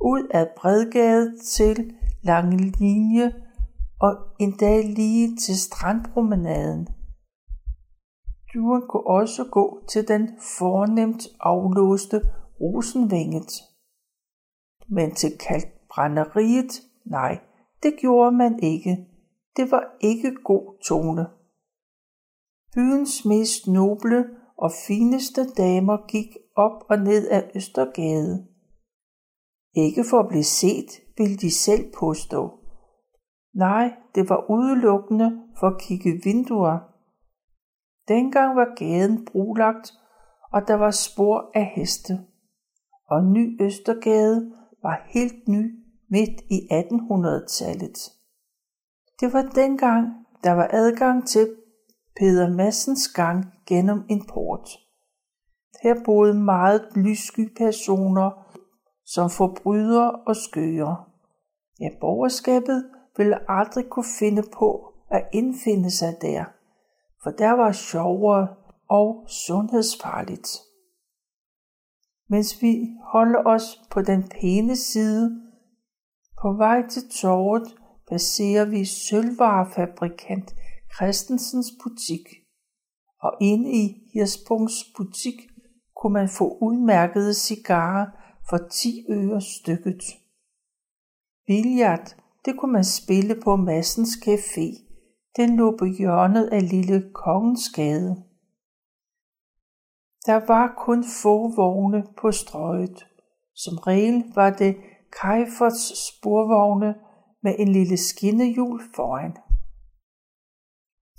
ud 0.00 0.28
af 0.30 0.48
Bredgade 0.56 1.38
til 1.44 1.94
Lange 2.22 2.56
Linje 2.56 3.32
og 4.00 4.16
endda 4.40 4.80
lige 4.80 5.36
til 5.36 5.58
strandpromenaden. 5.58 6.88
Turen 8.52 8.82
kunne 8.88 9.06
også 9.06 9.44
gå 9.50 9.82
til 9.88 10.08
den 10.08 10.28
fornemt 10.58 11.22
aflåste 11.40 12.20
Rosenvænget. 12.60 13.52
Men 14.88 15.14
til 15.14 15.38
kalkbrænderiet, 15.38 16.82
nej, 17.04 17.38
det 17.82 17.94
gjorde 18.00 18.36
man 18.36 18.58
ikke. 18.62 19.06
Det 19.56 19.70
var 19.70 19.84
ikke 20.00 20.34
god 20.44 20.82
tone. 20.84 21.26
Byens 22.74 23.24
mest 23.24 23.66
noble 23.66 24.24
og 24.56 24.70
fineste 24.86 25.46
damer 25.46 26.06
gik 26.08 26.36
op 26.56 26.84
og 26.90 26.98
ned 26.98 27.28
ad 27.30 27.42
Østergade. 27.54 28.46
Ikke 29.74 30.04
for 30.10 30.18
at 30.18 30.28
blive 30.28 30.44
set, 30.44 30.90
ville 31.16 31.36
de 31.36 31.50
selv 31.50 31.92
påstå. 31.98 32.57
Nej, 33.58 33.92
det 34.14 34.28
var 34.28 34.50
udelukkende 34.50 35.42
for 35.58 35.66
at 35.66 35.80
kigge 35.80 36.20
vinduer. 36.24 36.78
Dengang 38.08 38.56
var 38.56 38.74
gaden 38.76 39.24
brulagt, 39.24 39.92
og 40.52 40.68
der 40.68 40.74
var 40.74 40.90
spor 40.90 41.50
af 41.54 41.72
heste. 41.76 42.20
Og 43.06 43.24
Ny 43.24 43.62
Østergade 43.62 44.52
var 44.82 45.06
helt 45.06 45.48
ny 45.48 45.84
midt 46.10 46.40
i 46.50 46.68
1800-tallet. 46.72 47.98
Det 49.20 49.32
var 49.32 49.42
dengang, 49.42 50.06
der 50.44 50.52
var 50.52 50.68
adgang 50.72 51.26
til 51.26 51.56
Peder 52.18 52.50
Massens 52.56 53.08
gang 53.08 53.44
gennem 53.66 54.04
en 54.08 54.26
port. 54.26 54.68
Her 55.82 55.94
boede 56.04 56.34
meget 56.34 56.88
lyssky 56.96 57.56
personer, 57.56 58.30
som 59.04 59.30
forbrydere 59.30 60.12
og 60.12 60.36
skøger. 60.36 61.10
Ja, 61.80 61.88
borgerskabet 62.00 62.84
ville 63.18 63.50
aldrig 63.50 63.88
kunne 63.90 64.12
finde 64.18 64.42
på 64.58 64.94
at 65.10 65.28
indfinde 65.32 65.90
sig 65.90 66.16
der, 66.22 66.44
for 67.22 67.30
der 67.30 67.52
var 67.52 67.72
sjovere 67.72 68.48
og 68.88 69.26
sundhedsfarligt. 69.28 70.48
Mens 72.28 72.62
vi 72.62 72.88
holder 73.12 73.42
os 73.46 73.80
på 73.90 74.02
den 74.02 74.28
pæne 74.28 74.76
side, 74.76 75.42
på 76.42 76.52
vej 76.52 76.88
til 76.88 77.02
torvet, 77.10 77.76
passerer 78.08 78.64
vi 78.64 78.84
sølvvarefabrikant 78.84 80.54
Christensens 80.96 81.66
butik, 81.82 82.26
og 83.22 83.32
inde 83.40 83.70
i 83.72 84.10
Hirsbungs 84.14 84.84
butik 84.96 85.34
kunne 85.96 86.12
man 86.12 86.28
få 86.28 86.58
udmærkede 86.60 87.34
cigarer 87.34 88.06
for 88.48 88.58
10 88.70 89.06
øre 89.10 89.40
stykket. 89.40 90.02
Billard, 91.46 92.16
det 92.44 92.58
kunne 92.58 92.72
man 92.72 92.84
spille 92.84 93.40
på 93.44 93.56
Massens 93.56 94.08
Café. 94.08 94.84
Den 95.36 95.56
lå 95.56 95.76
på 95.78 95.84
hjørnet 95.84 96.46
af 96.46 96.70
Lille 96.70 97.10
Kongensgade. 97.14 98.24
Der 100.26 100.46
var 100.46 100.74
kun 100.78 101.04
få 101.22 101.54
vogne 101.56 102.04
på 102.20 102.32
strøget. 102.32 103.06
Som 103.54 103.78
regel 103.78 104.24
var 104.34 104.50
det 104.50 104.76
Kajferts 105.20 106.08
sporvogne 106.08 106.94
med 107.42 107.54
en 107.58 107.68
lille 107.68 107.96
skinnehjul 107.96 108.82
foran. 108.94 109.36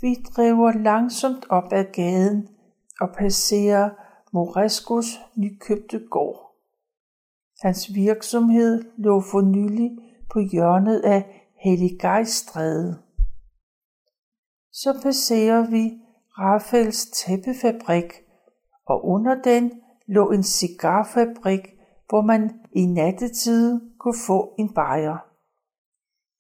Vi 0.02 0.16
driver 0.36 0.72
langsomt 0.72 1.46
op 1.50 1.74
ad 1.74 1.86
gaden 1.94 2.48
og 3.02 3.10
passerer 3.18 3.90
Moreskos 4.34 5.06
nykøbte 5.36 6.00
gård. 6.10 6.56
Hans 7.62 7.96
virksomhed 7.96 8.92
lå 8.98 9.22
for 9.32 9.42
nylig 9.42 9.92
på 10.34 10.40
hjørnet 10.40 11.00
af 11.00 11.50
Helligejstræde. 11.64 13.00
Så 14.72 15.00
passerer 15.04 15.70
vi 15.70 16.02
Rafaels 16.40 17.06
tæppefabrik, 17.06 18.14
og 18.86 19.06
under 19.06 19.42
den 19.42 19.72
lå 20.08 20.32
en 20.32 20.44
cigarfabrik, 20.44 21.68
hvor 22.10 22.22
man 22.22 22.52
i 22.72 22.86
nattetid 22.86 23.82
kunne 24.00 24.20
få 24.28 24.56
en 24.60 24.74
bajer. 24.74 25.18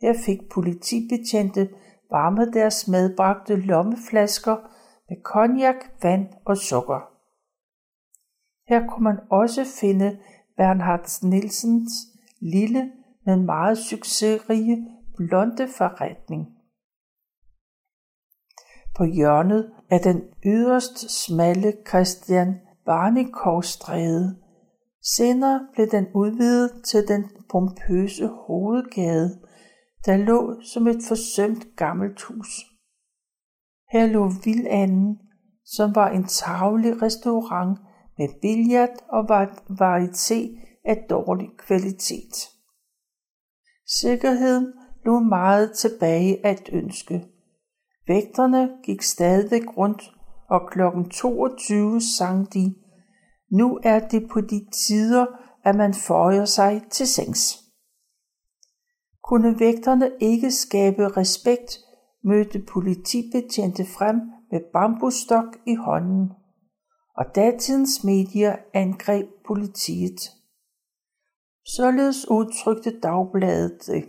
Her 0.01 0.13
fik 0.25 0.39
politibetjente 0.53 1.69
varmet 2.11 2.53
deres 2.53 2.87
medbragte 2.87 3.55
lommeflasker 3.55 4.55
med 5.09 5.23
konjak, 5.23 5.75
vand 6.03 6.27
og 6.45 6.57
sukker. 6.57 6.99
Her 8.69 8.87
kunne 8.87 9.03
man 9.03 9.19
også 9.29 9.65
finde 9.81 10.19
Bernhard 10.57 11.23
Nielsens 11.23 11.91
lille, 12.41 12.91
men 13.25 13.45
meget 13.45 13.77
succesrige 13.77 14.87
blonde 15.17 15.67
forretning. 15.77 16.47
På 18.97 19.03
hjørnet 19.03 19.71
af 19.89 19.99
den 19.99 20.21
yderst 20.45 21.23
smalle 21.23 21.73
Christian 21.87 22.59
Barnikovstræde. 22.85 24.35
Senere 25.03 25.67
blev 25.73 25.87
den 25.87 26.07
udvidet 26.15 26.83
til 26.85 27.07
den 27.07 27.31
pompøse 27.51 28.27
hovedgade, 28.27 29.39
der 30.05 30.17
lå 30.17 30.61
som 30.61 30.87
et 30.87 30.99
forsømt 31.07 31.75
gammelt 31.75 32.21
hus. 32.21 32.65
Her 33.91 34.05
lå 34.05 34.31
Vildanden, 34.43 35.19
som 35.65 35.95
var 35.95 36.09
en 36.09 36.23
tavlig 36.23 37.01
restaurant 37.01 37.79
med 38.17 38.27
billard 38.41 39.05
og 39.09 39.23
varieté 39.69 40.39
af 40.85 41.05
dårlig 41.09 41.49
kvalitet. 41.57 42.58
Sikkerheden 43.89 44.73
lå 45.05 45.19
meget 45.19 45.71
tilbage 45.71 46.45
at 46.45 46.69
ønske. 46.71 47.25
Vægterne 48.07 48.69
gik 48.83 49.01
stadig 49.01 49.77
rundt, 49.77 50.11
og 50.49 50.69
klokken 50.71 51.09
22 51.09 52.01
sang 52.17 52.53
de, 52.53 52.75
nu 53.51 53.79
er 53.83 53.99
det 53.99 54.29
på 54.31 54.41
de 54.41 54.65
tider, 54.87 55.25
at 55.63 55.75
man 55.75 55.93
føjer 55.93 56.45
sig 56.45 56.81
til 56.91 57.07
sengs. 57.07 57.63
Kunne 59.23 59.59
vægterne 59.59 60.11
ikke 60.19 60.51
skabe 60.51 61.17
respekt, 61.17 61.77
mødte 62.23 62.59
politibetjente 62.73 63.85
frem 63.85 64.15
med 64.51 64.61
bambusstok 64.73 65.45
i 65.67 65.75
hånden, 65.75 66.29
og 67.17 67.25
datidens 67.35 68.03
medier 68.03 68.55
angreb 68.73 69.27
politiet. 69.47 70.38
Således 71.65 72.29
udtrykte 72.29 72.99
dagbladet 72.99 73.87
det. 73.87 74.03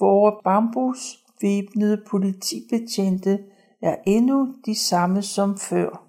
Vore 0.00 0.40
bambus 0.44 1.24
væbnede 1.42 2.02
politibetjente 2.10 3.38
er 3.82 3.96
endnu 4.06 4.54
de 4.66 4.74
samme 4.74 5.22
som 5.22 5.58
før. 5.58 6.06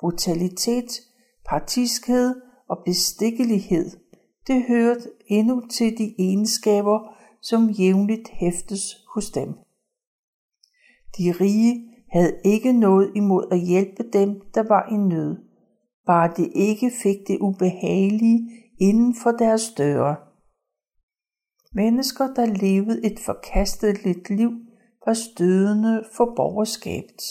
Brutalitet, 0.00 0.90
partiskhed 1.48 2.34
og 2.68 2.78
bestikkelighed, 2.84 3.90
det 4.46 4.64
hørte 4.68 5.10
endnu 5.26 5.66
til 5.66 5.98
de 5.98 6.14
egenskaber, 6.18 7.14
som 7.42 7.70
jævnligt 7.70 8.28
hæftes 8.28 8.82
hos 9.14 9.30
dem. 9.30 9.48
De 11.18 11.32
rige 11.40 11.88
havde 12.12 12.40
ikke 12.44 12.72
noget 12.72 13.12
imod 13.16 13.48
at 13.50 13.60
hjælpe 13.60 14.02
dem, 14.12 14.40
der 14.54 14.62
var 14.68 14.88
i 14.92 14.96
nød, 14.96 15.36
bare 16.06 16.32
det 16.36 16.50
ikke 16.54 16.90
fik 17.02 17.16
det 17.28 17.38
ubehagelige 17.40 18.50
inden 18.80 19.14
for 19.22 19.30
deres 19.30 19.72
døre. 19.78 20.16
Mennesker, 21.72 22.34
der 22.34 22.46
levede 22.46 23.06
et 23.06 23.18
forkasteligt 23.26 24.30
liv, 24.30 24.50
var 25.06 25.12
stødende 25.12 26.04
for 26.16 26.32
borgerskabet. 26.36 27.22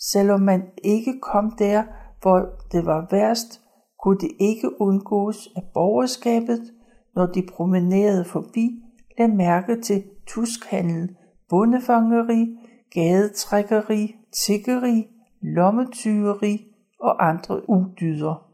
Selvom 0.00 0.40
man 0.40 0.62
ikke 0.84 1.20
kom 1.20 1.52
der, 1.58 1.84
hvor 2.22 2.38
det 2.72 2.86
var 2.86 3.06
værst, 3.10 3.60
kunne 4.02 4.18
det 4.18 4.30
ikke 4.40 4.80
undgås 4.80 5.48
at 5.56 5.62
borgerskabet, 5.74 6.74
når 7.14 7.26
de 7.26 7.46
promenerede 7.52 8.24
forbi, 8.24 8.82
lagde 9.18 9.34
mærke 9.36 9.80
til 9.80 10.04
tuskhandel, 10.26 11.16
bondefangeri, 11.48 12.56
gadetrækkeri, 12.90 14.14
tiggeri, 14.46 15.06
lommetyveri 15.42 16.74
og 17.00 17.28
andre 17.28 17.70
udyder. 17.70 18.47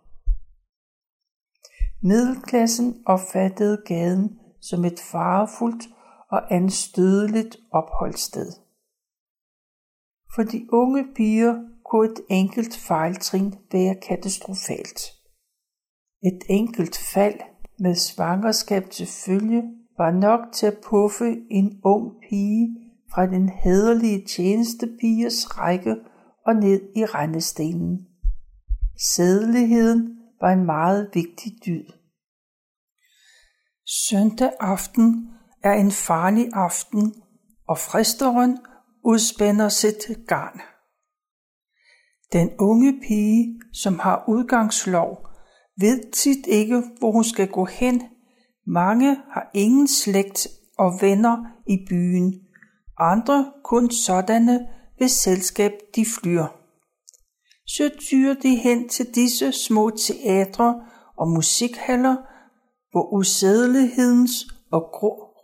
Middelklassen 2.05 3.03
opfattede 3.07 3.83
gaden 3.87 4.39
som 4.61 4.85
et 4.85 5.01
farefuldt 5.01 5.85
og 6.31 6.55
anstødeligt 6.55 7.57
opholdssted. 7.73 8.53
For 10.35 10.43
de 10.43 10.67
unge 10.73 11.05
piger 11.17 11.55
kunne 11.85 12.11
et 12.11 12.21
enkelt 12.31 12.77
fejltrin 12.77 13.55
være 13.73 13.95
katastrofalt. 13.95 15.01
Et 16.23 16.41
enkelt 16.49 16.99
fald 17.15 17.41
med 17.79 17.95
svangerskab 17.95 18.91
til 18.91 19.07
følge 19.07 19.63
var 19.99 20.11
nok 20.11 20.41
til 20.53 20.67
at 20.67 20.79
puffe 20.91 21.37
en 21.51 21.81
ung 21.85 22.13
pige 22.29 22.77
fra 23.15 23.27
den 23.27 23.49
hederlige 23.49 24.27
tjenestepigers 24.27 25.59
række 25.59 25.97
og 26.47 26.55
ned 26.55 26.81
i 26.97 27.05
rendestenen. 27.05 28.07
Sædeligheden 28.99 30.19
var 30.41 30.51
en 30.53 30.65
meget 30.65 31.11
vigtig 31.15 31.53
dyd. 31.67 31.85
Søndag 33.87 34.51
aften 34.61 35.31
er 35.63 35.73
en 35.73 35.91
farlig 35.91 36.49
aften, 36.53 37.15
og 37.69 37.79
fristeren 37.79 38.59
udspænder 39.05 39.69
sit 39.69 40.27
garn. 40.29 40.61
Den 42.33 42.51
unge 42.59 43.01
pige, 43.09 43.61
som 43.73 43.99
har 43.99 44.25
udgangslov, 44.29 45.29
ved 45.81 46.13
tit 46.13 46.47
ikke, 46.47 46.83
hvor 46.99 47.13
hun 47.13 47.25
skal 47.25 47.49
gå 47.49 47.65
hen. 47.65 48.03
Mange 48.67 49.17
har 49.31 49.51
ingen 49.55 49.89
slægt 49.89 50.49
og 50.79 50.99
venner 51.01 51.37
i 51.67 51.87
byen. 51.89 52.35
Andre 52.99 53.53
kun 53.65 53.91
sådanne, 53.91 54.67
hvis 54.97 55.13
selskab 55.13 55.73
de 55.97 56.07
flyr. 56.21 56.64
Så 57.77 57.91
tyrer 58.01 58.35
de 58.35 58.57
hen 58.57 58.89
til 58.89 59.15
disse 59.15 59.53
små 59.53 59.91
teatre 59.91 60.83
og 61.17 61.29
musikhaller, 61.29 62.17
hvor 62.91 63.13
usædelighedens 63.13 64.31
og 64.73 64.83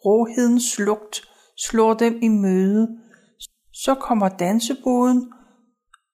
råhedens 0.04 0.78
lugt 0.78 1.22
slår 1.58 1.94
dem 1.94 2.18
i 2.22 2.28
møde. 2.28 2.88
Så 3.72 3.94
kommer 3.94 4.28
danseboden, 4.28 5.32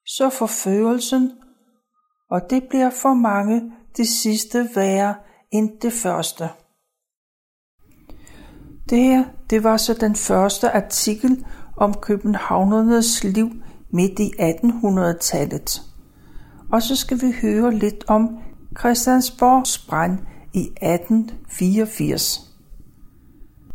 så 0.07 0.31
forførelsen, 0.31 1.33
og 2.31 2.41
det 2.51 2.63
bliver 2.69 2.91
for 2.91 3.15
mange 3.15 3.73
det 3.97 4.09
sidste 4.09 4.69
værre 4.75 5.15
end 5.53 5.81
det 5.83 5.93
første. 5.93 6.49
Det 8.91 8.99
her, 8.99 9.25
det 9.51 9.65
var 9.65 9.77
så 9.77 9.95
den 9.95 10.15
første 10.15 10.71
artikel 10.71 11.47
om 11.77 11.95
københavnernes 11.95 13.25
liv 13.25 13.51
midt 13.93 14.19
i 14.19 14.31
1800-tallet. 14.41 15.96
Og 16.73 16.83
så 16.83 16.97
skal 16.97 17.21
vi 17.23 17.33
høre 17.43 17.75
lidt 17.75 18.05
om 18.09 18.39
Christiansborgs 18.79 19.79
brand 19.79 20.19
i 20.53 20.61
1884. 20.61 22.41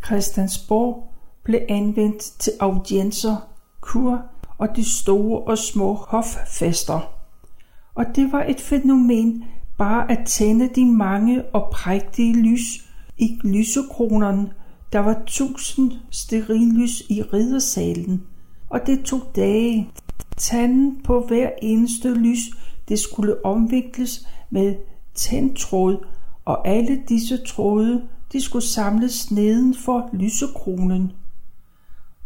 Christiansborg 0.05 1.13
blev 1.43 1.59
anvendt 1.69 2.21
til 2.21 2.53
audienser, 2.59 3.35
kur 3.81 4.21
og 4.57 4.75
de 4.75 4.99
store 4.99 5.41
og 5.41 5.57
små 5.57 5.93
hoffester. 5.93 6.99
Og 7.95 8.05
det 8.15 8.31
var 8.31 8.43
et 8.43 8.61
fænomen, 8.61 9.43
bare 9.77 10.11
at 10.11 10.27
tænde 10.27 10.69
de 10.75 10.85
mange 10.85 11.45
og 11.45 11.69
prægtige 11.71 12.33
lys 12.33 12.89
i 13.17 13.39
lysekronerne. 13.43 14.53
Der 14.93 14.99
var 14.99 15.21
tusind 15.27 15.91
sterillys 16.09 17.01
i 17.09 17.21
riddersalen, 17.21 18.23
og 18.69 18.79
det 18.87 19.03
tog 19.05 19.21
dage. 19.35 19.89
Tanden 20.37 21.01
på 21.03 21.25
hver 21.27 21.49
eneste 21.61 22.13
lys, 22.13 22.39
det 22.91 22.99
skulle 22.99 23.45
omvikles 23.45 24.27
med 24.49 24.75
tændtråd, 25.13 26.05
og 26.45 26.67
alle 26.67 27.03
disse 27.09 27.37
tråde, 27.37 28.07
de 28.33 28.41
skulle 28.41 28.65
samles 28.65 29.31
neden 29.31 29.75
for 29.75 30.09
lysekronen. 30.13 31.11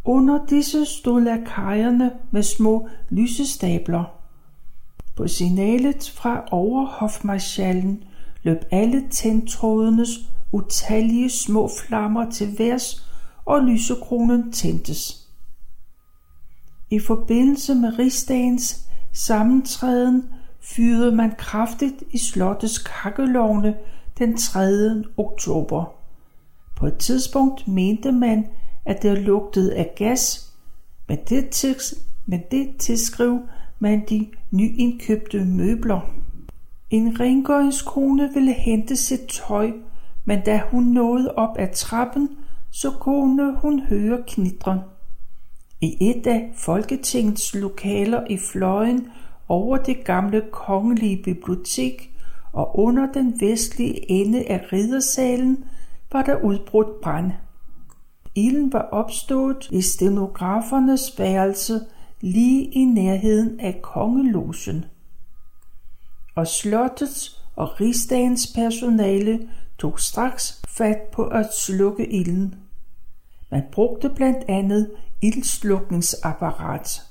Under 0.06 0.46
disse 0.46 0.86
stod 0.86 1.22
lakajerne 1.22 2.12
med 2.32 2.44
små 2.44 2.88
lysestabler. 3.10 4.04
På 5.16 5.28
signalet 5.28 6.14
fra 6.16 6.44
overhofmarschallen 6.52 8.04
løb 8.44 8.58
alle 8.72 9.04
tændtrådenes 9.10 10.10
utallige 10.52 11.30
små 11.30 11.70
flammer 11.80 12.32
til 12.32 12.60
værs, 12.60 13.10
og 13.46 13.62
lysekronen 13.62 14.52
tændtes. 14.52 15.28
I 16.90 17.00
forbindelse 17.00 17.76
med 17.76 18.00
rigsdagens 18.00 18.86
sammentræden 19.14 20.24
fyrede 20.66 21.12
man 21.12 21.32
kraftigt 21.38 22.04
i 22.12 22.18
slottets 22.18 22.78
kakkelovne 22.78 23.76
den 24.18 24.38
3. 24.38 25.04
oktober. 25.18 25.86
På 26.76 26.88
et 26.88 26.98
tidspunkt 26.98 27.68
mente 27.68 28.12
man, 28.12 28.48
at 28.86 29.04
det 29.04 29.18
lugtede 29.18 29.76
af 29.76 29.92
gas, 29.96 30.54
men 31.08 31.18
det, 31.30 31.50
tids, 31.50 31.94
men 32.26 32.42
det 32.52 32.78
tilskrev 32.80 33.40
man 33.80 34.04
de 34.10 34.28
nyindkøbte 34.52 35.46
møbler. 35.46 36.00
En 36.90 37.20
rengøringskone 37.20 38.30
ville 38.34 38.54
hente 38.54 38.96
sit 38.96 39.20
tøj, 39.20 39.72
men 40.26 40.42
da 40.42 40.62
hun 40.72 40.84
nåede 40.84 41.36
op 41.36 41.56
ad 41.60 41.68
trappen, 41.74 42.30
så 42.72 42.92
kunne 42.92 43.58
hun 43.58 43.80
høre 43.80 44.24
knitren. 44.28 44.80
I 45.82 45.98
et 46.02 46.28
af 46.28 46.54
Folketingets 46.58 47.56
lokaler 47.56 48.24
i 48.30 48.38
fløjen 48.38 49.08
over 49.48 49.78
det 49.78 50.04
gamle 50.04 50.44
kongelige 50.52 51.24
bibliotek 51.24 52.12
og 52.54 52.80
under 52.80 53.12
den 53.14 53.42
vestlige 53.42 54.12
ende 54.12 54.46
af 54.48 54.74
riddersalen 54.74 55.64
var 56.12 56.22
der 56.22 56.42
udbrudt 56.42 57.02
brand. 57.02 57.32
Ilden 58.36 58.74
var 58.74 58.82
opstået 58.92 59.68
i 59.72 59.82
stenografernes 59.82 61.20
værelse 61.20 61.82
lige 62.22 62.64
i 62.64 62.84
nærheden 62.84 63.60
af 63.60 63.80
kongelogen. 63.82 64.86
Og 66.36 66.48
slottets 66.48 67.42
og 67.56 67.82
rigsdagens 67.82 68.48
personale 68.56 69.50
tog 69.78 70.00
straks 70.00 70.62
fat 70.68 70.98
på 71.14 71.24
at 71.24 71.54
slukke 71.54 72.12
ilden. 72.12 72.56
Man 73.52 73.64
brugte 73.72 74.10
blandt 74.10 74.44
andet 74.48 74.92
ildslukningsapparat. 75.22 77.05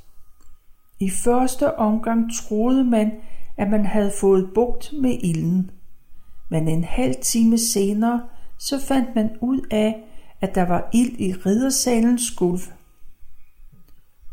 I 1.00 1.10
første 1.10 1.78
omgang 1.78 2.30
troede 2.34 2.84
man, 2.84 3.12
at 3.56 3.70
man 3.70 3.86
havde 3.86 4.12
fået 4.20 4.50
bugt 4.54 4.92
med 5.00 5.18
ilden. 5.22 5.70
Men 6.50 6.68
en 6.68 6.84
halv 6.84 7.14
time 7.22 7.58
senere, 7.58 8.22
så 8.58 8.80
fandt 8.80 9.14
man 9.14 9.30
ud 9.40 9.60
af, 9.70 10.04
at 10.40 10.54
der 10.54 10.62
var 10.62 10.88
ild 10.92 11.20
i 11.20 11.32
riddersalens 11.32 12.30
gulv. 12.30 12.60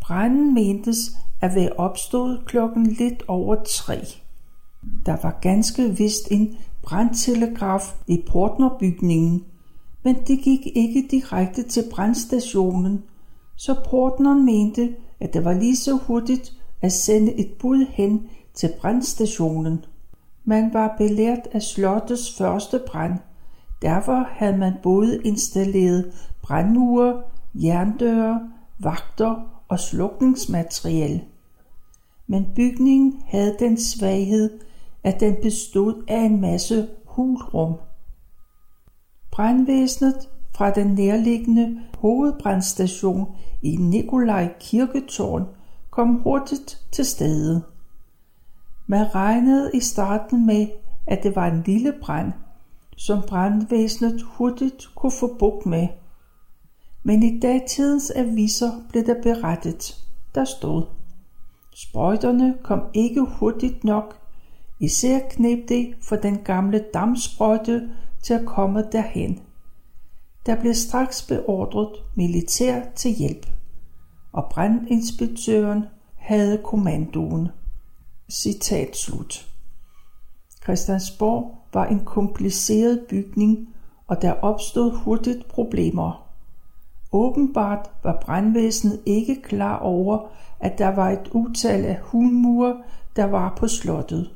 Branden 0.01 0.53
mentes 0.53 0.97
at 1.41 1.55
være 1.55 1.73
opstået 1.77 2.43
klokken 2.45 2.85
lidt 2.85 3.23
over 3.27 3.55
tre. 3.63 3.97
Der 5.05 5.17
var 5.23 5.39
ganske 5.41 5.97
vist 5.97 6.31
en 6.31 6.57
brandtelegraf 6.83 7.95
i 8.07 8.23
Portnerbygningen, 8.29 9.43
men 10.03 10.15
det 10.15 10.39
gik 10.39 10.67
ikke 10.75 11.07
direkte 11.11 11.63
til 11.63 11.83
brandstationen, 11.91 13.03
så 13.57 13.75
Portneren 13.89 14.45
mente, 14.45 14.95
at 15.21 15.33
det 15.33 15.45
var 15.45 15.53
lige 15.53 15.75
så 15.75 15.95
hurtigt 15.95 16.53
at 16.81 16.91
sende 16.91 17.33
et 17.33 17.51
bud 17.59 17.85
hen 17.89 18.29
til 18.53 18.69
brandstationen. 18.81 19.85
Man 20.45 20.73
var 20.73 20.95
belært 20.97 21.47
af 21.51 21.61
slottets 21.61 22.37
første 22.37 22.81
brand. 22.87 23.19
Derfor 23.81 24.27
havde 24.29 24.57
man 24.57 24.73
både 24.83 25.21
installeret 25.23 26.13
brandmure, 26.41 27.21
jerndøre, 27.55 28.49
vagter 28.79 29.63
og 29.67 29.79
slukningsmateriel. 29.79 31.21
Men 32.27 32.47
bygningen 32.55 33.23
havde 33.27 33.55
den 33.59 33.77
svaghed, 33.77 34.59
at 35.03 35.19
den 35.19 35.35
bestod 35.41 36.03
af 36.07 36.21
en 36.21 36.41
masse 36.41 36.87
hulrum. 37.05 37.73
Brandvæsenet 39.31 40.29
fra 40.55 40.71
den 40.71 40.87
nærliggende 40.87 41.81
hovedbrandstation 41.97 43.27
i 43.61 43.75
Nikolaj 43.75 44.53
Kirketårn 44.59 45.45
kom 45.89 46.21
hurtigt 46.23 46.87
til 46.91 47.05
stede. 47.05 47.63
Man 48.87 49.15
regnede 49.15 49.71
i 49.73 49.79
starten 49.79 50.45
med, 50.45 50.67
at 51.07 51.23
det 51.23 51.35
var 51.35 51.47
en 51.47 51.63
lille 51.65 51.93
brand, 52.01 52.31
som 52.97 53.21
brandvæsenet 53.27 54.21
hurtigt 54.21 54.89
kunne 54.95 55.11
få 55.11 55.35
bukt 55.39 55.65
med. 55.65 55.87
Men 57.03 57.23
i 57.23 57.39
datidens 57.39 58.11
aviser 58.15 58.71
blev 58.89 59.05
der 59.05 59.21
berettet, 59.23 59.97
der 60.35 60.45
stod. 60.45 60.85
Sprøjterne 61.75 62.55
kom 62.63 62.81
ikke 62.93 63.21
hurtigt 63.21 63.83
nok, 63.83 64.19
især 64.79 65.19
knep 65.29 65.69
det 65.69 65.95
for 66.01 66.15
den 66.15 66.37
gamle 66.37 66.85
damsprøjte 66.93 67.89
til 68.23 68.33
at 68.33 68.45
komme 68.45 68.83
derhen. 68.91 69.39
Der 70.45 70.61
blev 70.61 70.73
straks 70.73 71.27
beordret 71.27 72.03
militær 72.15 72.81
til 72.95 73.11
hjælp, 73.11 73.47
og 74.33 74.47
brandinspektøren 74.51 75.85
havde 76.15 76.61
kommandoen. 76.63 77.47
Citat 78.31 78.97
slut. 78.97 79.47
Christiansborg 80.63 81.57
var 81.73 81.85
en 81.85 82.05
kompliceret 82.05 83.05
bygning, 83.09 83.69
og 84.07 84.21
der 84.21 84.31
opstod 84.31 84.95
hurtigt 84.95 85.47
problemer. 85.47 86.27
Åbenbart 87.11 87.89
var 88.03 88.21
brandvæsenet 88.21 89.01
ikke 89.05 89.41
klar 89.41 89.77
over, 89.77 90.27
at 90.59 90.77
der 90.77 90.87
var 90.87 91.09
et 91.09 91.29
utal 91.31 91.85
af 91.85 91.99
hulmure, 92.01 92.77
der 93.15 93.25
var 93.25 93.53
på 93.57 93.67
slottet. 93.67 94.31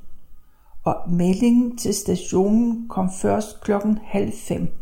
Og 0.84 1.12
meldingen 1.12 1.78
til 1.78 1.94
stationen 1.94 2.88
kom 2.90 3.10
først 3.22 3.62
klokken 3.62 4.00
halv 4.04 4.32
fem. 4.34 4.74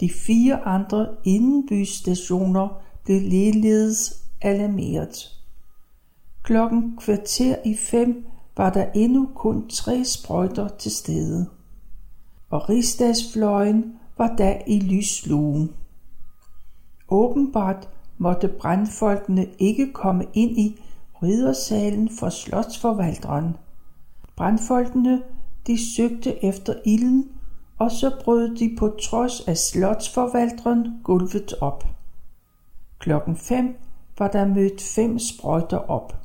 De 0.00 0.10
fire 0.26 0.60
andre 0.60 1.08
indenbystationer 1.24 2.82
blev 3.04 3.20
ligeledes 3.20 4.22
alarmeret. 4.42 5.30
Klokken 6.42 6.96
kvarter 6.96 7.56
i 7.64 7.76
fem 7.76 8.26
var 8.56 8.70
der 8.70 8.86
endnu 8.94 9.28
kun 9.34 9.68
tre 9.68 10.04
sprøjter 10.04 10.68
til 10.68 10.90
stede, 10.90 11.46
og 12.50 12.68
rigsdagsfløjen 12.68 13.94
var 14.18 14.36
da 14.36 14.62
i 14.66 14.80
lyslugen. 14.80 15.70
Åbenbart 17.08 17.88
måtte 18.18 18.48
brandfolkene 18.48 19.46
ikke 19.58 19.92
komme 19.92 20.24
ind 20.34 20.58
i 20.58 20.80
riddersalen 21.22 22.10
for 22.18 22.28
slotsforvalteren. 22.28 23.56
Brandfolkene 24.36 25.22
de 25.66 25.94
søgte 25.96 26.44
efter 26.44 26.74
ilden, 26.84 27.28
og 27.78 27.90
så 27.90 28.10
brød 28.24 28.56
de 28.56 28.76
på 28.78 28.96
trods 29.02 29.40
af 29.40 29.56
slotsforvalteren 29.56 31.00
gulvet 31.04 31.54
op. 31.60 31.93
Klokken 33.04 33.36
5 33.36 33.76
var 34.18 34.28
der 34.28 34.46
mødt 34.46 34.82
fem 34.82 35.18
sprøjter 35.18 35.76
op. 35.76 36.16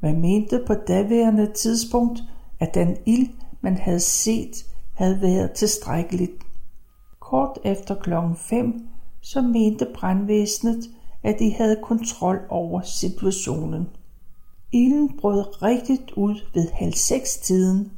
Man 0.00 0.20
mente 0.20 0.64
på 0.66 0.74
daværende 0.74 1.52
tidspunkt, 1.52 2.20
at 2.58 2.74
den 2.74 2.96
ild, 3.06 3.28
man 3.60 3.76
havde 3.78 4.00
set, 4.00 4.66
havde 4.94 5.22
været 5.22 5.52
tilstrækkeligt. 5.52 6.32
Kort 7.20 7.58
efter 7.64 7.94
klokken 7.94 8.36
5, 8.36 8.88
så 9.20 9.40
mente 9.40 9.86
brandvæsenet, 9.94 10.84
at 11.22 11.36
de 11.38 11.54
havde 11.54 11.80
kontrol 11.82 12.38
over 12.48 12.80
situationen. 12.80 13.88
Ilden 14.72 15.16
brød 15.18 15.62
rigtigt 15.62 16.10
ud 16.10 16.34
ved 16.54 16.70
halv 16.72 16.92
seks 16.92 17.36
tiden, 17.36 17.92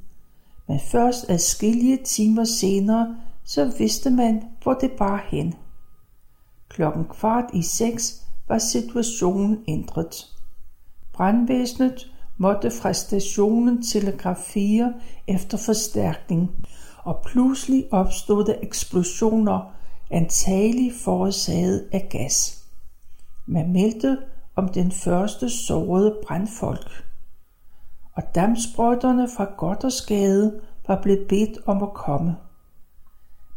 men 0.69 0.81
først 0.81 1.31
adskillige 1.31 1.99
timer 2.05 2.45
senere, 2.45 3.17
så 3.45 3.73
vidste 3.79 4.11
man, 4.11 4.43
hvor 4.63 4.75
det 4.75 4.93
bar 4.93 5.27
hen. 5.31 5.55
Klokken 6.75 7.05
kvart 7.05 7.45
i 7.53 7.63
seks 7.63 8.23
var 8.49 8.59
situationen 8.59 9.65
ændret. 9.69 10.27
Brandvæsenet 11.13 12.13
måtte 12.37 12.71
fra 12.71 12.93
stationen 12.93 13.83
telegrafere 13.83 14.95
efter 15.29 15.59
forstærkning, 15.59 16.51
og 17.05 17.23
pludselig 17.27 17.85
opstod 17.91 18.45
der 18.45 18.55
eksplosioner, 18.63 19.75
antageligt 20.11 20.95
forårsaget 21.05 21.89
af 21.93 22.09
gas. 22.11 22.65
Man 23.47 23.73
meldte 23.73 24.19
om 24.57 24.69
den 24.69 24.93
første 24.93 25.51
sårede 25.51 26.21
brandfolk. 26.27 27.05
Og 28.13 28.23
dampsprøjterne 28.35 29.29
fra 29.37 29.45
Goddersgade 29.57 30.61
var 30.87 31.03
blevet 31.03 31.29
bedt 31.29 31.59
om 31.67 31.83
at 31.83 31.95
komme. 31.95 32.37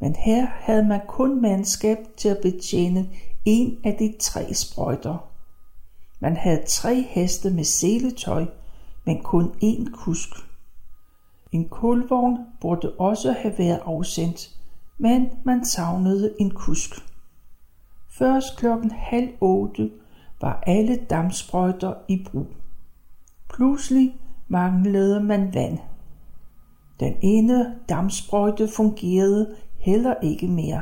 Men 0.06 0.15
her 0.15 0.46
havde 0.46 0.86
man 0.86 1.02
kun 1.08 1.41
mandskab 1.41 1.98
til 2.18 2.30
at 2.30 2.38
betjene 2.41 3.10
en 3.46 3.78
af 3.84 3.96
de 4.00 4.13
tre 4.20 4.54
sprøjter. 4.54 5.32
Man 6.20 6.38
havde 6.38 6.62
tre 6.68 7.02
heste 7.02 7.50
med 7.50 7.63
seletøj, 7.63 8.46
men 9.06 9.24
kun 9.24 9.46
én 9.63 9.91
kusk. 9.91 10.30
En 11.52 11.70
kulvogn 11.70 12.38
burde 12.62 12.91
også 13.00 13.32
have 13.32 13.58
været 13.58 13.80
afsendt, 13.86 14.56
men 14.98 15.30
man 15.46 15.65
savnede 15.65 16.36
en 16.39 16.52
kusk. 16.52 16.91
Først 18.10 18.58
klokken 18.58 18.91
halv 18.91 19.30
otte 19.41 19.91
var 20.41 20.63
alle 20.68 20.96
dampsprøjter 20.96 21.94
i 22.08 22.26
brug. 22.32 22.48
Pludselig 23.50 24.15
manglede 24.48 25.24
man 25.24 25.54
vand. 25.54 25.80
Den 27.00 27.15
ene 27.22 27.76
dampsprøjte 27.89 28.68
fungerede 28.68 29.56
heller 29.86 30.13
ikke 30.24 30.48
mere. 30.48 30.82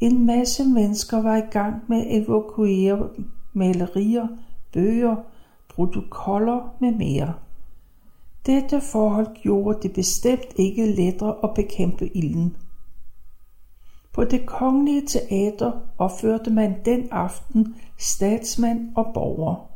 En 0.00 0.26
masse 0.26 0.64
mennesker 0.64 1.22
var 1.22 1.36
i 1.36 1.50
gang 1.50 1.82
med 1.88 2.00
at 2.00 2.22
evakuere 2.22 3.08
malerier, 3.52 4.28
bøger, 4.72 5.16
protokoller 5.68 6.76
med 6.80 6.92
mere. 6.92 7.34
Dette 8.46 8.80
forhold 8.80 9.26
gjorde 9.42 9.78
det 9.82 9.92
bestemt 9.92 10.52
ikke 10.56 10.86
lettere 10.86 11.36
at 11.44 11.50
bekæmpe 11.54 12.16
ilden. 12.16 12.56
På 14.12 14.24
det 14.24 14.46
kongelige 14.46 15.06
teater 15.06 15.72
opførte 15.98 16.50
man 16.50 16.74
den 16.84 17.08
aften 17.10 17.74
statsmand 17.98 18.92
og 18.96 19.10
borger. 19.14 19.70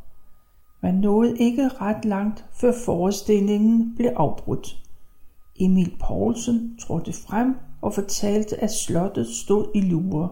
Man 0.81 0.95
nåede 0.95 1.37
ikke 1.37 1.67
ret 1.67 2.05
langt, 2.05 2.45
før 2.51 2.71
forestillingen 2.85 3.95
blev 3.95 4.11
afbrudt. 4.15 4.86
Emil 5.59 5.97
Poulsen 6.07 6.77
trådte 6.77 7.13
frem 7.13 7.55
og 7.81 7.93
fortalte, 7.93 8.63
at 8.63 8.71
slottet 8.71 9.27
stod 9.27 9.71
i 9.75 9.81
lure. 9.81 10.29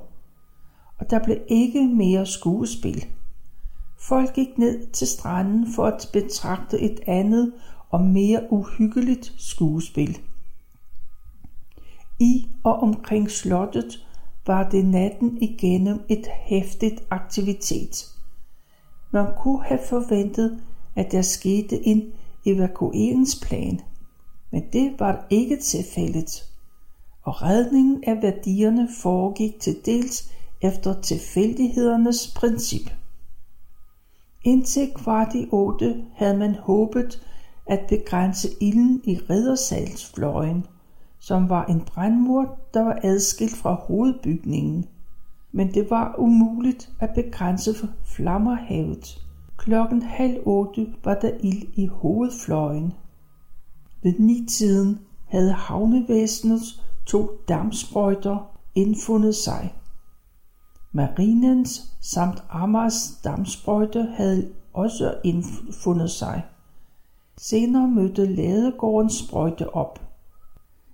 Og 0.99 1.09
der 1.09 1.23
blev 1.23 1.37
ikke 1.47 1.87
mere 1.87 2.25
skuespil. 2.25 3.05
Folk 3.99 4.33
gik 4.33 4.57
ned 4.57 4.87
til 4.87 5.07
stranden 5.07 5.73
for 5.75 5.85
at 5.85 6.09
betragte 6.13 6.79
et 6.79 6.99
andet 7.07 7.53
og 7.89 8.01
mere 8.01 8.43
uhyggeligt 8.49 9.33
skuespil. 9.37 10.19
I 12.19 12.47
og 12.63 12.75
omkring 12.79 13.31
slottet 13.31 14.07
var 14.47 14.69
det 14.69 14.85
natten 14.85 15.37
igennem 15.41 15.99
et 16.09 16.27
hæftigt 16.27 17.03
aktivitet. 17.09 18.05
Man 19.11 19.25
kunne 19.37 19.63
have 19.63 19.79
forventet, 19.89 20.63
at 20.95 21.11
der 21.11 21.21
skete 21.21 21.87
en 21.87 22.03
evakueringsplan, 22.45 23.81
men 24.55 24.63
det 24.73 24.99
var 24.99 25.25
ikke 25.29 25.57
tilfældet, 25.57 26.43
og 27.23 27.41
redningen 27.41 28.03
af 28.07 28.21
værdierne 28.21 28.89
foregik 29.01 29.59
til 29.59 29.75
dels 29.85 30.31
efter 30.61 31.01
tilfældighedernes 31.01 32.33
princip. 32.35 32.89
Indtil 34.43 34.91
kvart 34.95 35.35
i 35.35 35.47
otte 35.51 36.03
havde 36.13 36.37
man 36.37 36.55
håbet 36.55 37.25
at 37.67 37.79
begrænse 37.89 38.49
ilden 38.61 39.01
i 39.03 39.19
riddersalsfløjen, 39.29 40.65
som 41.19 41.49
var 41.49 41.65
en 41.65 41.81
brandmur, 41.81 42.57
der 42.73 42.81
var 42.81 42.99
adskilt 43.03 43.55
fra 43.55 43.73
hovedbygningen. 43.73 44.85
Men 45.51 45.73
det 45.73 45.89
var 45.89 46.15
umuligt 46.17 46.89
at 46.99 47.09
begrænse 47.15 47.75
flammerhavet. 48.05 49.21
Klokken 49.57 50.01
halv 50.01 50.37
otte 50.45 50.87
var 51.03 51.15
der 51.15 51.31
ild 51.39 51.67
i 51.75 51.85
hovedfløjen. 51.85 52.93
Ved 54.05 54.13
ni-tiden 54.19 54.99
havde 55.27 55.51
havnevæsenets 55.51 56.83
to 57.05 57.29
dammsprøjter 57.47 58.57
indfundet 58.75 59.35
sig. 59.35 59.75
Marinens 60.91 61.93
samt 62.01 62.43
Amars 62.49 63.19
dammsprøjte 63.23 64.03
havde 64.03 64.51
også 64.73 65.15
indfundet 65.23 66.11
sig. 66.11 66.45
Senere 67.37 67.87
mødte 67.87 68.35
Ladegårdens 68.35 69.13
sprøjte 69.13 69.75
op. 69.75 70.01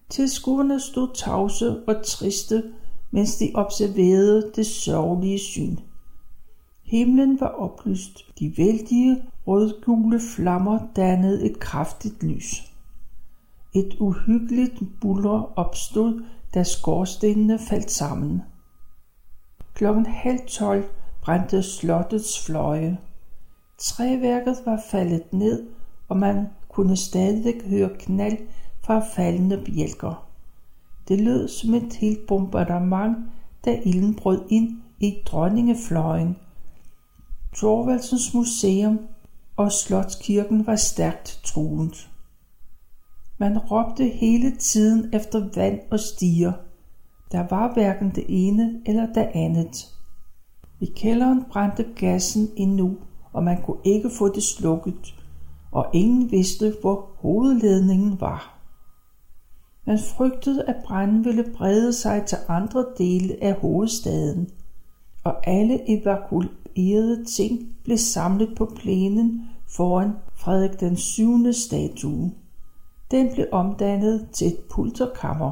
Tilskuerne 0.10 0.80
stod 0.80 1.08
tavse 1.16 1.80
og 1.88 1.96
triste, 2.06 2.64
mens 3.12 3.36
de 3.38 3.52
observerede 3.56 4.52
det 4.56 4.66
sørgelige 4.66 5.40
syn. 5.40 5.78
Himlen 6.84 7.40
var 7.40 7.48
oplyst. 7.48 8.40
De 8.40 8.54
vældige 8.58 9.24
rødgule 9.48 10.20
flammer 10.36 10.80
dannede 10.96 11.46
et 11.46 11.60
kraftigt 11.60 12.24
lys. 12.24 12.71
Et 13.74 13.96
uhyggeligt 14.00 14.82
buller 15.02 15.54
opstod, 15.60 16.24
da 16.54 16.64
skorstenene 16.64 17.60
faldt 17.60 17.92
sammen. 17.92 18.42
Klokken 19.74 20.06
halv 20.06 20.40
tolv 20.48 20.84
brændte 21.22 21.64
slottets 21.64 22.46
fløje. 22.46 22.98
Træværket 23.78 24.56
var 24.66 24.82
faldet 24.92 25.34
ned, 25.34 25.68
og 26.10 26.18
man 26.18 26.48
kunne 26.70 26.98
stadigvæk 26.98 27.66
høre 27.66 27.90
knald 28.00 28.38
fra 28.84 29.00
faldende 29.16 29.64
bjælker. 29.66 30.28
Det 31.08 31.22
lød 31.22 31.48
som 31.48 31.74
et 31.74 31.94
helt 31.94 32.28
bombardement, 32.28 33.18
da 33.66 33.80
ilden 33.86 34.16
brød 34.16 34.42
ind 34.50 34.82
i 35.00 35.18
dronningefløjen. 35.26 36.38
Thorvaldsens 37.56 38.34
museum 38.34 39.00
og 39.58 39.72
Slotskirken 39.72 40.68
var 40.68 40.76
stærkt 40.76 41.40
truet. 41.44 42.11
Man 43.42 43.58
råbte 43.58 44.08
hele 44.08 44.56
tiden 44.56 45.10
efter 45.14 45.50
vand 45.56 45.80
og 45.92 46.00
stiger. 46.00 46.52
Der 47.32 47.48
var 47.50 47.74
hverken 47.74 48.12
det 48.16 48.26
ene 48.30 48.82
eller 48.86 49.14
det 49.14 49.30
andet. 49.34 49.88
I 50.80 50.86
kælderen 50.86 51.44
brændte 51.52 51.86
gassen 51.96 52.50
endnu, 52.56 52.98
og 53.34 53.44
man 53.44 53.62
kunne 53.62 53.78
ikke 53.84 54.10
få 54.10 54.36
det 54.36 54.44
slukket, 54.44 55.16
og 55.72 55.86
ingen 55.94 56.32
vidste, 56.32 56.74
hvor 56.82 57.10
hovedledningen 57.16 58.22
var. 58.22 58.60
Man 59.88 60.00
frygtede, 60.00 60.64
at 60.68 60.76
branden 60.86 61.26
ville 61.26 61.46
brede 61.56 61.94
sig 61.94 62.26
til 62.26 62.38
andre 62.48 62.86
dele 62.98 63.38
af 63.44 63.54
hovedstaden, 63.54 64.50
og 65.24 65.48
alle 65.48 65.90
evakuerede 65.90 67.26
ting 67.26 67.76
blev 67.84 67.98
samlet 67.98 68.54
på 68.58 68.72
plænen 68.76 69.42
foran 69.68 70.12
Frederik 70.36 70.80
den 70.80 70.96
7. 70.98 71.54
statue. 71.54 72.32
Den 73.12 73.34
blev 73.34 73.46
omdannet 73.52 74.28
til 74.32 74.48
et 74.48 74.60
pulterkammer. 74.70 75.52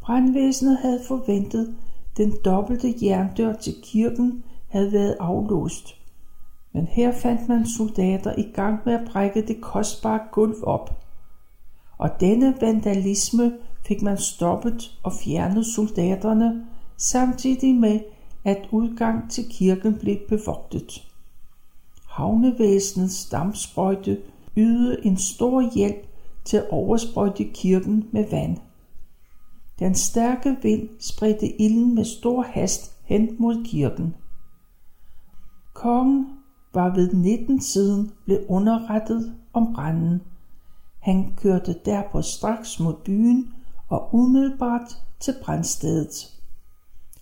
Brandvæsenet 0.00 0.76
havde 0.76 1.00
forventet, 1.08 1.74
den 2.16 2.34
dobbelte 2.44 2.94
jerndør 3.02 3.52
til 3.52 3.74
kirken 3.82 4.44
havde 4.68 4.92
været 4.92 5.16
aflåst, 5.20 5.94
men 6.72 6.86
her 6.86 7.12
fandt 7.12 7.48
man 7.48 7.66
soldater 7.66 8.34
i 8.38 8.42
gang 8.42 8.80
med 8.84 8.92
at 8.94 9.08
brække 9.12 9.46
det 9.46 9.60
kostbare 9.60 10.20
gulv 10.32 10.56
op. 10.62 11.04
Og 11.98 12.20
denne 12.20 12.54
vandalisme 12.60 13.52
fik 13.86 14.02
man 14.02 14.18
stoppet 14.18 14.98
og 15.02 15.12
fjernet 15.12 15.66
soldaterne, 15.66 16.66
samtidig 16.96 17.74
med, 17.74 18.00
at 18.44 18.68
udgang 18.70 19.30
til 19.30 19.44
kirken 19.50 19.98
blev 19.98 20.16
bevogtet. 20.28 21.08
Havnevæsenets 22.08 23.28
dampsprøjte 23.28 24.18
ydede 24.56 25.06
en 25.06 25.16
stor 25.16 25.74
hjælp 25.74 26.06
til 26.44 26.56
at 26.56 26.70
oversprøjte 26.70 27.44
kirken 27.44 28.08
med 28.12 28.30
vand. 28.30 28.58
Den 29.78 29.94
stærke 29.94 30.56
vind 30.62 30.88
spredte 31.00 31.62
ilden 31.62 31.94
med 31.94 32.04
stor 32.04 32.42
hast 32.42 32.92
hen 33.04 33.36
mod 33.38 33.64
kirken. 33.64 34.14
Kongen 35.74 36.26
var 36.74 36.94
ved 36.94 37.12
19 37.12 37.60
siden 37.60 38.12
blev 38.24 38.38
underrettet 38.48 39.34
om 39.52 39.74
branden. 39.74 40.22
Han 41.00 41.32
kørte 41.36 41.74
derpå 41.84 42.22
straks 42.22 42.80
mod 42.80 42.94
byen 43.04 43.54
og 43.88 44.14
umiddelbart 44.14 44.98
til 45.20 45.34
brandstedet. 45.42 46.40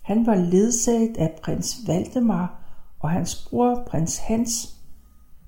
Han 0.01 0.25
var 0.25 0.35
ledsaget 0.35 1.17
af 1.17 1.39
prins 1.43 1.77
Valdemar 1.87 2.59
og 2.99 3.09
hans 3.09 3.47
bror 3.49 3.83
prins 3.87 4.17
Hans. 4.17 4.75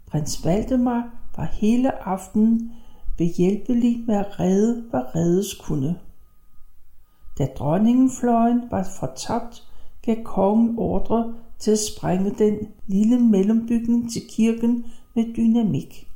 Prins 0.08 0.46
Valdemar 0.46 1.10
var 1.38 1.46
hele 1.46 2.08
aftenen 2.08 2.72
behjælpelig 3.18 4.04
med 4.08 4.16
at 4.16 4.40
redde, 4.40 4.84
hvad 4.90 5.16
reddes 5.16 5.54
kunne. 5.54 5.96
Da 7.38 7.48
dronningenfløjen 7.58 8.62
var 8.72 8.88
fortabt, 9.00 9.64
gav 10.02 10.24
kongen 10.24 10.76
ordre 10.78 11.34
til 11.60 11.72
at 11.72 11.80
sprænge 11.80 12.30
den 12.30 12.58
lille 12.88 13.20
mellembygning 13.20 14.12
til 14.12 14.22
kirken 14.30 14.86
med 15.16 15.36
dynamik. 15.38 16.08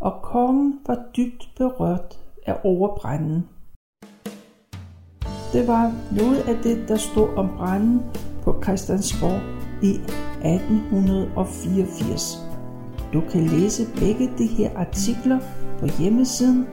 Og 0.00 0.22
kongen 0.22 0.80
var 0.86 1.04
dybt 1.16 1.50
berørt 1.56 2.18
af 2.46 2.56
overbranden. 2.64 3.48
Det 5.52 5.66
var 5.66 5.92
noget 6.12 6.40
af 6.40 6.56
det, 6.62 6.88
der 6.88 6.96
stod 6.96 7.28
om 7.36 7.48
branden 7.56 8.02
på 8.42 8.62
Christiansborg 8.62 9.40
i 9.82 9.90
1884. 9.90 12.47
Du 13.12 13.20
kan 13.30 13.46
læse 13.46 13.82
begge 14.00 14.30
de 14.38 14.46
her 14.46 14.70
artikler 14.76 15.38
på 15.80 15.86
hjemmesiden 15.98 16.66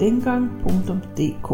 dengang.dk. 0.00 1.48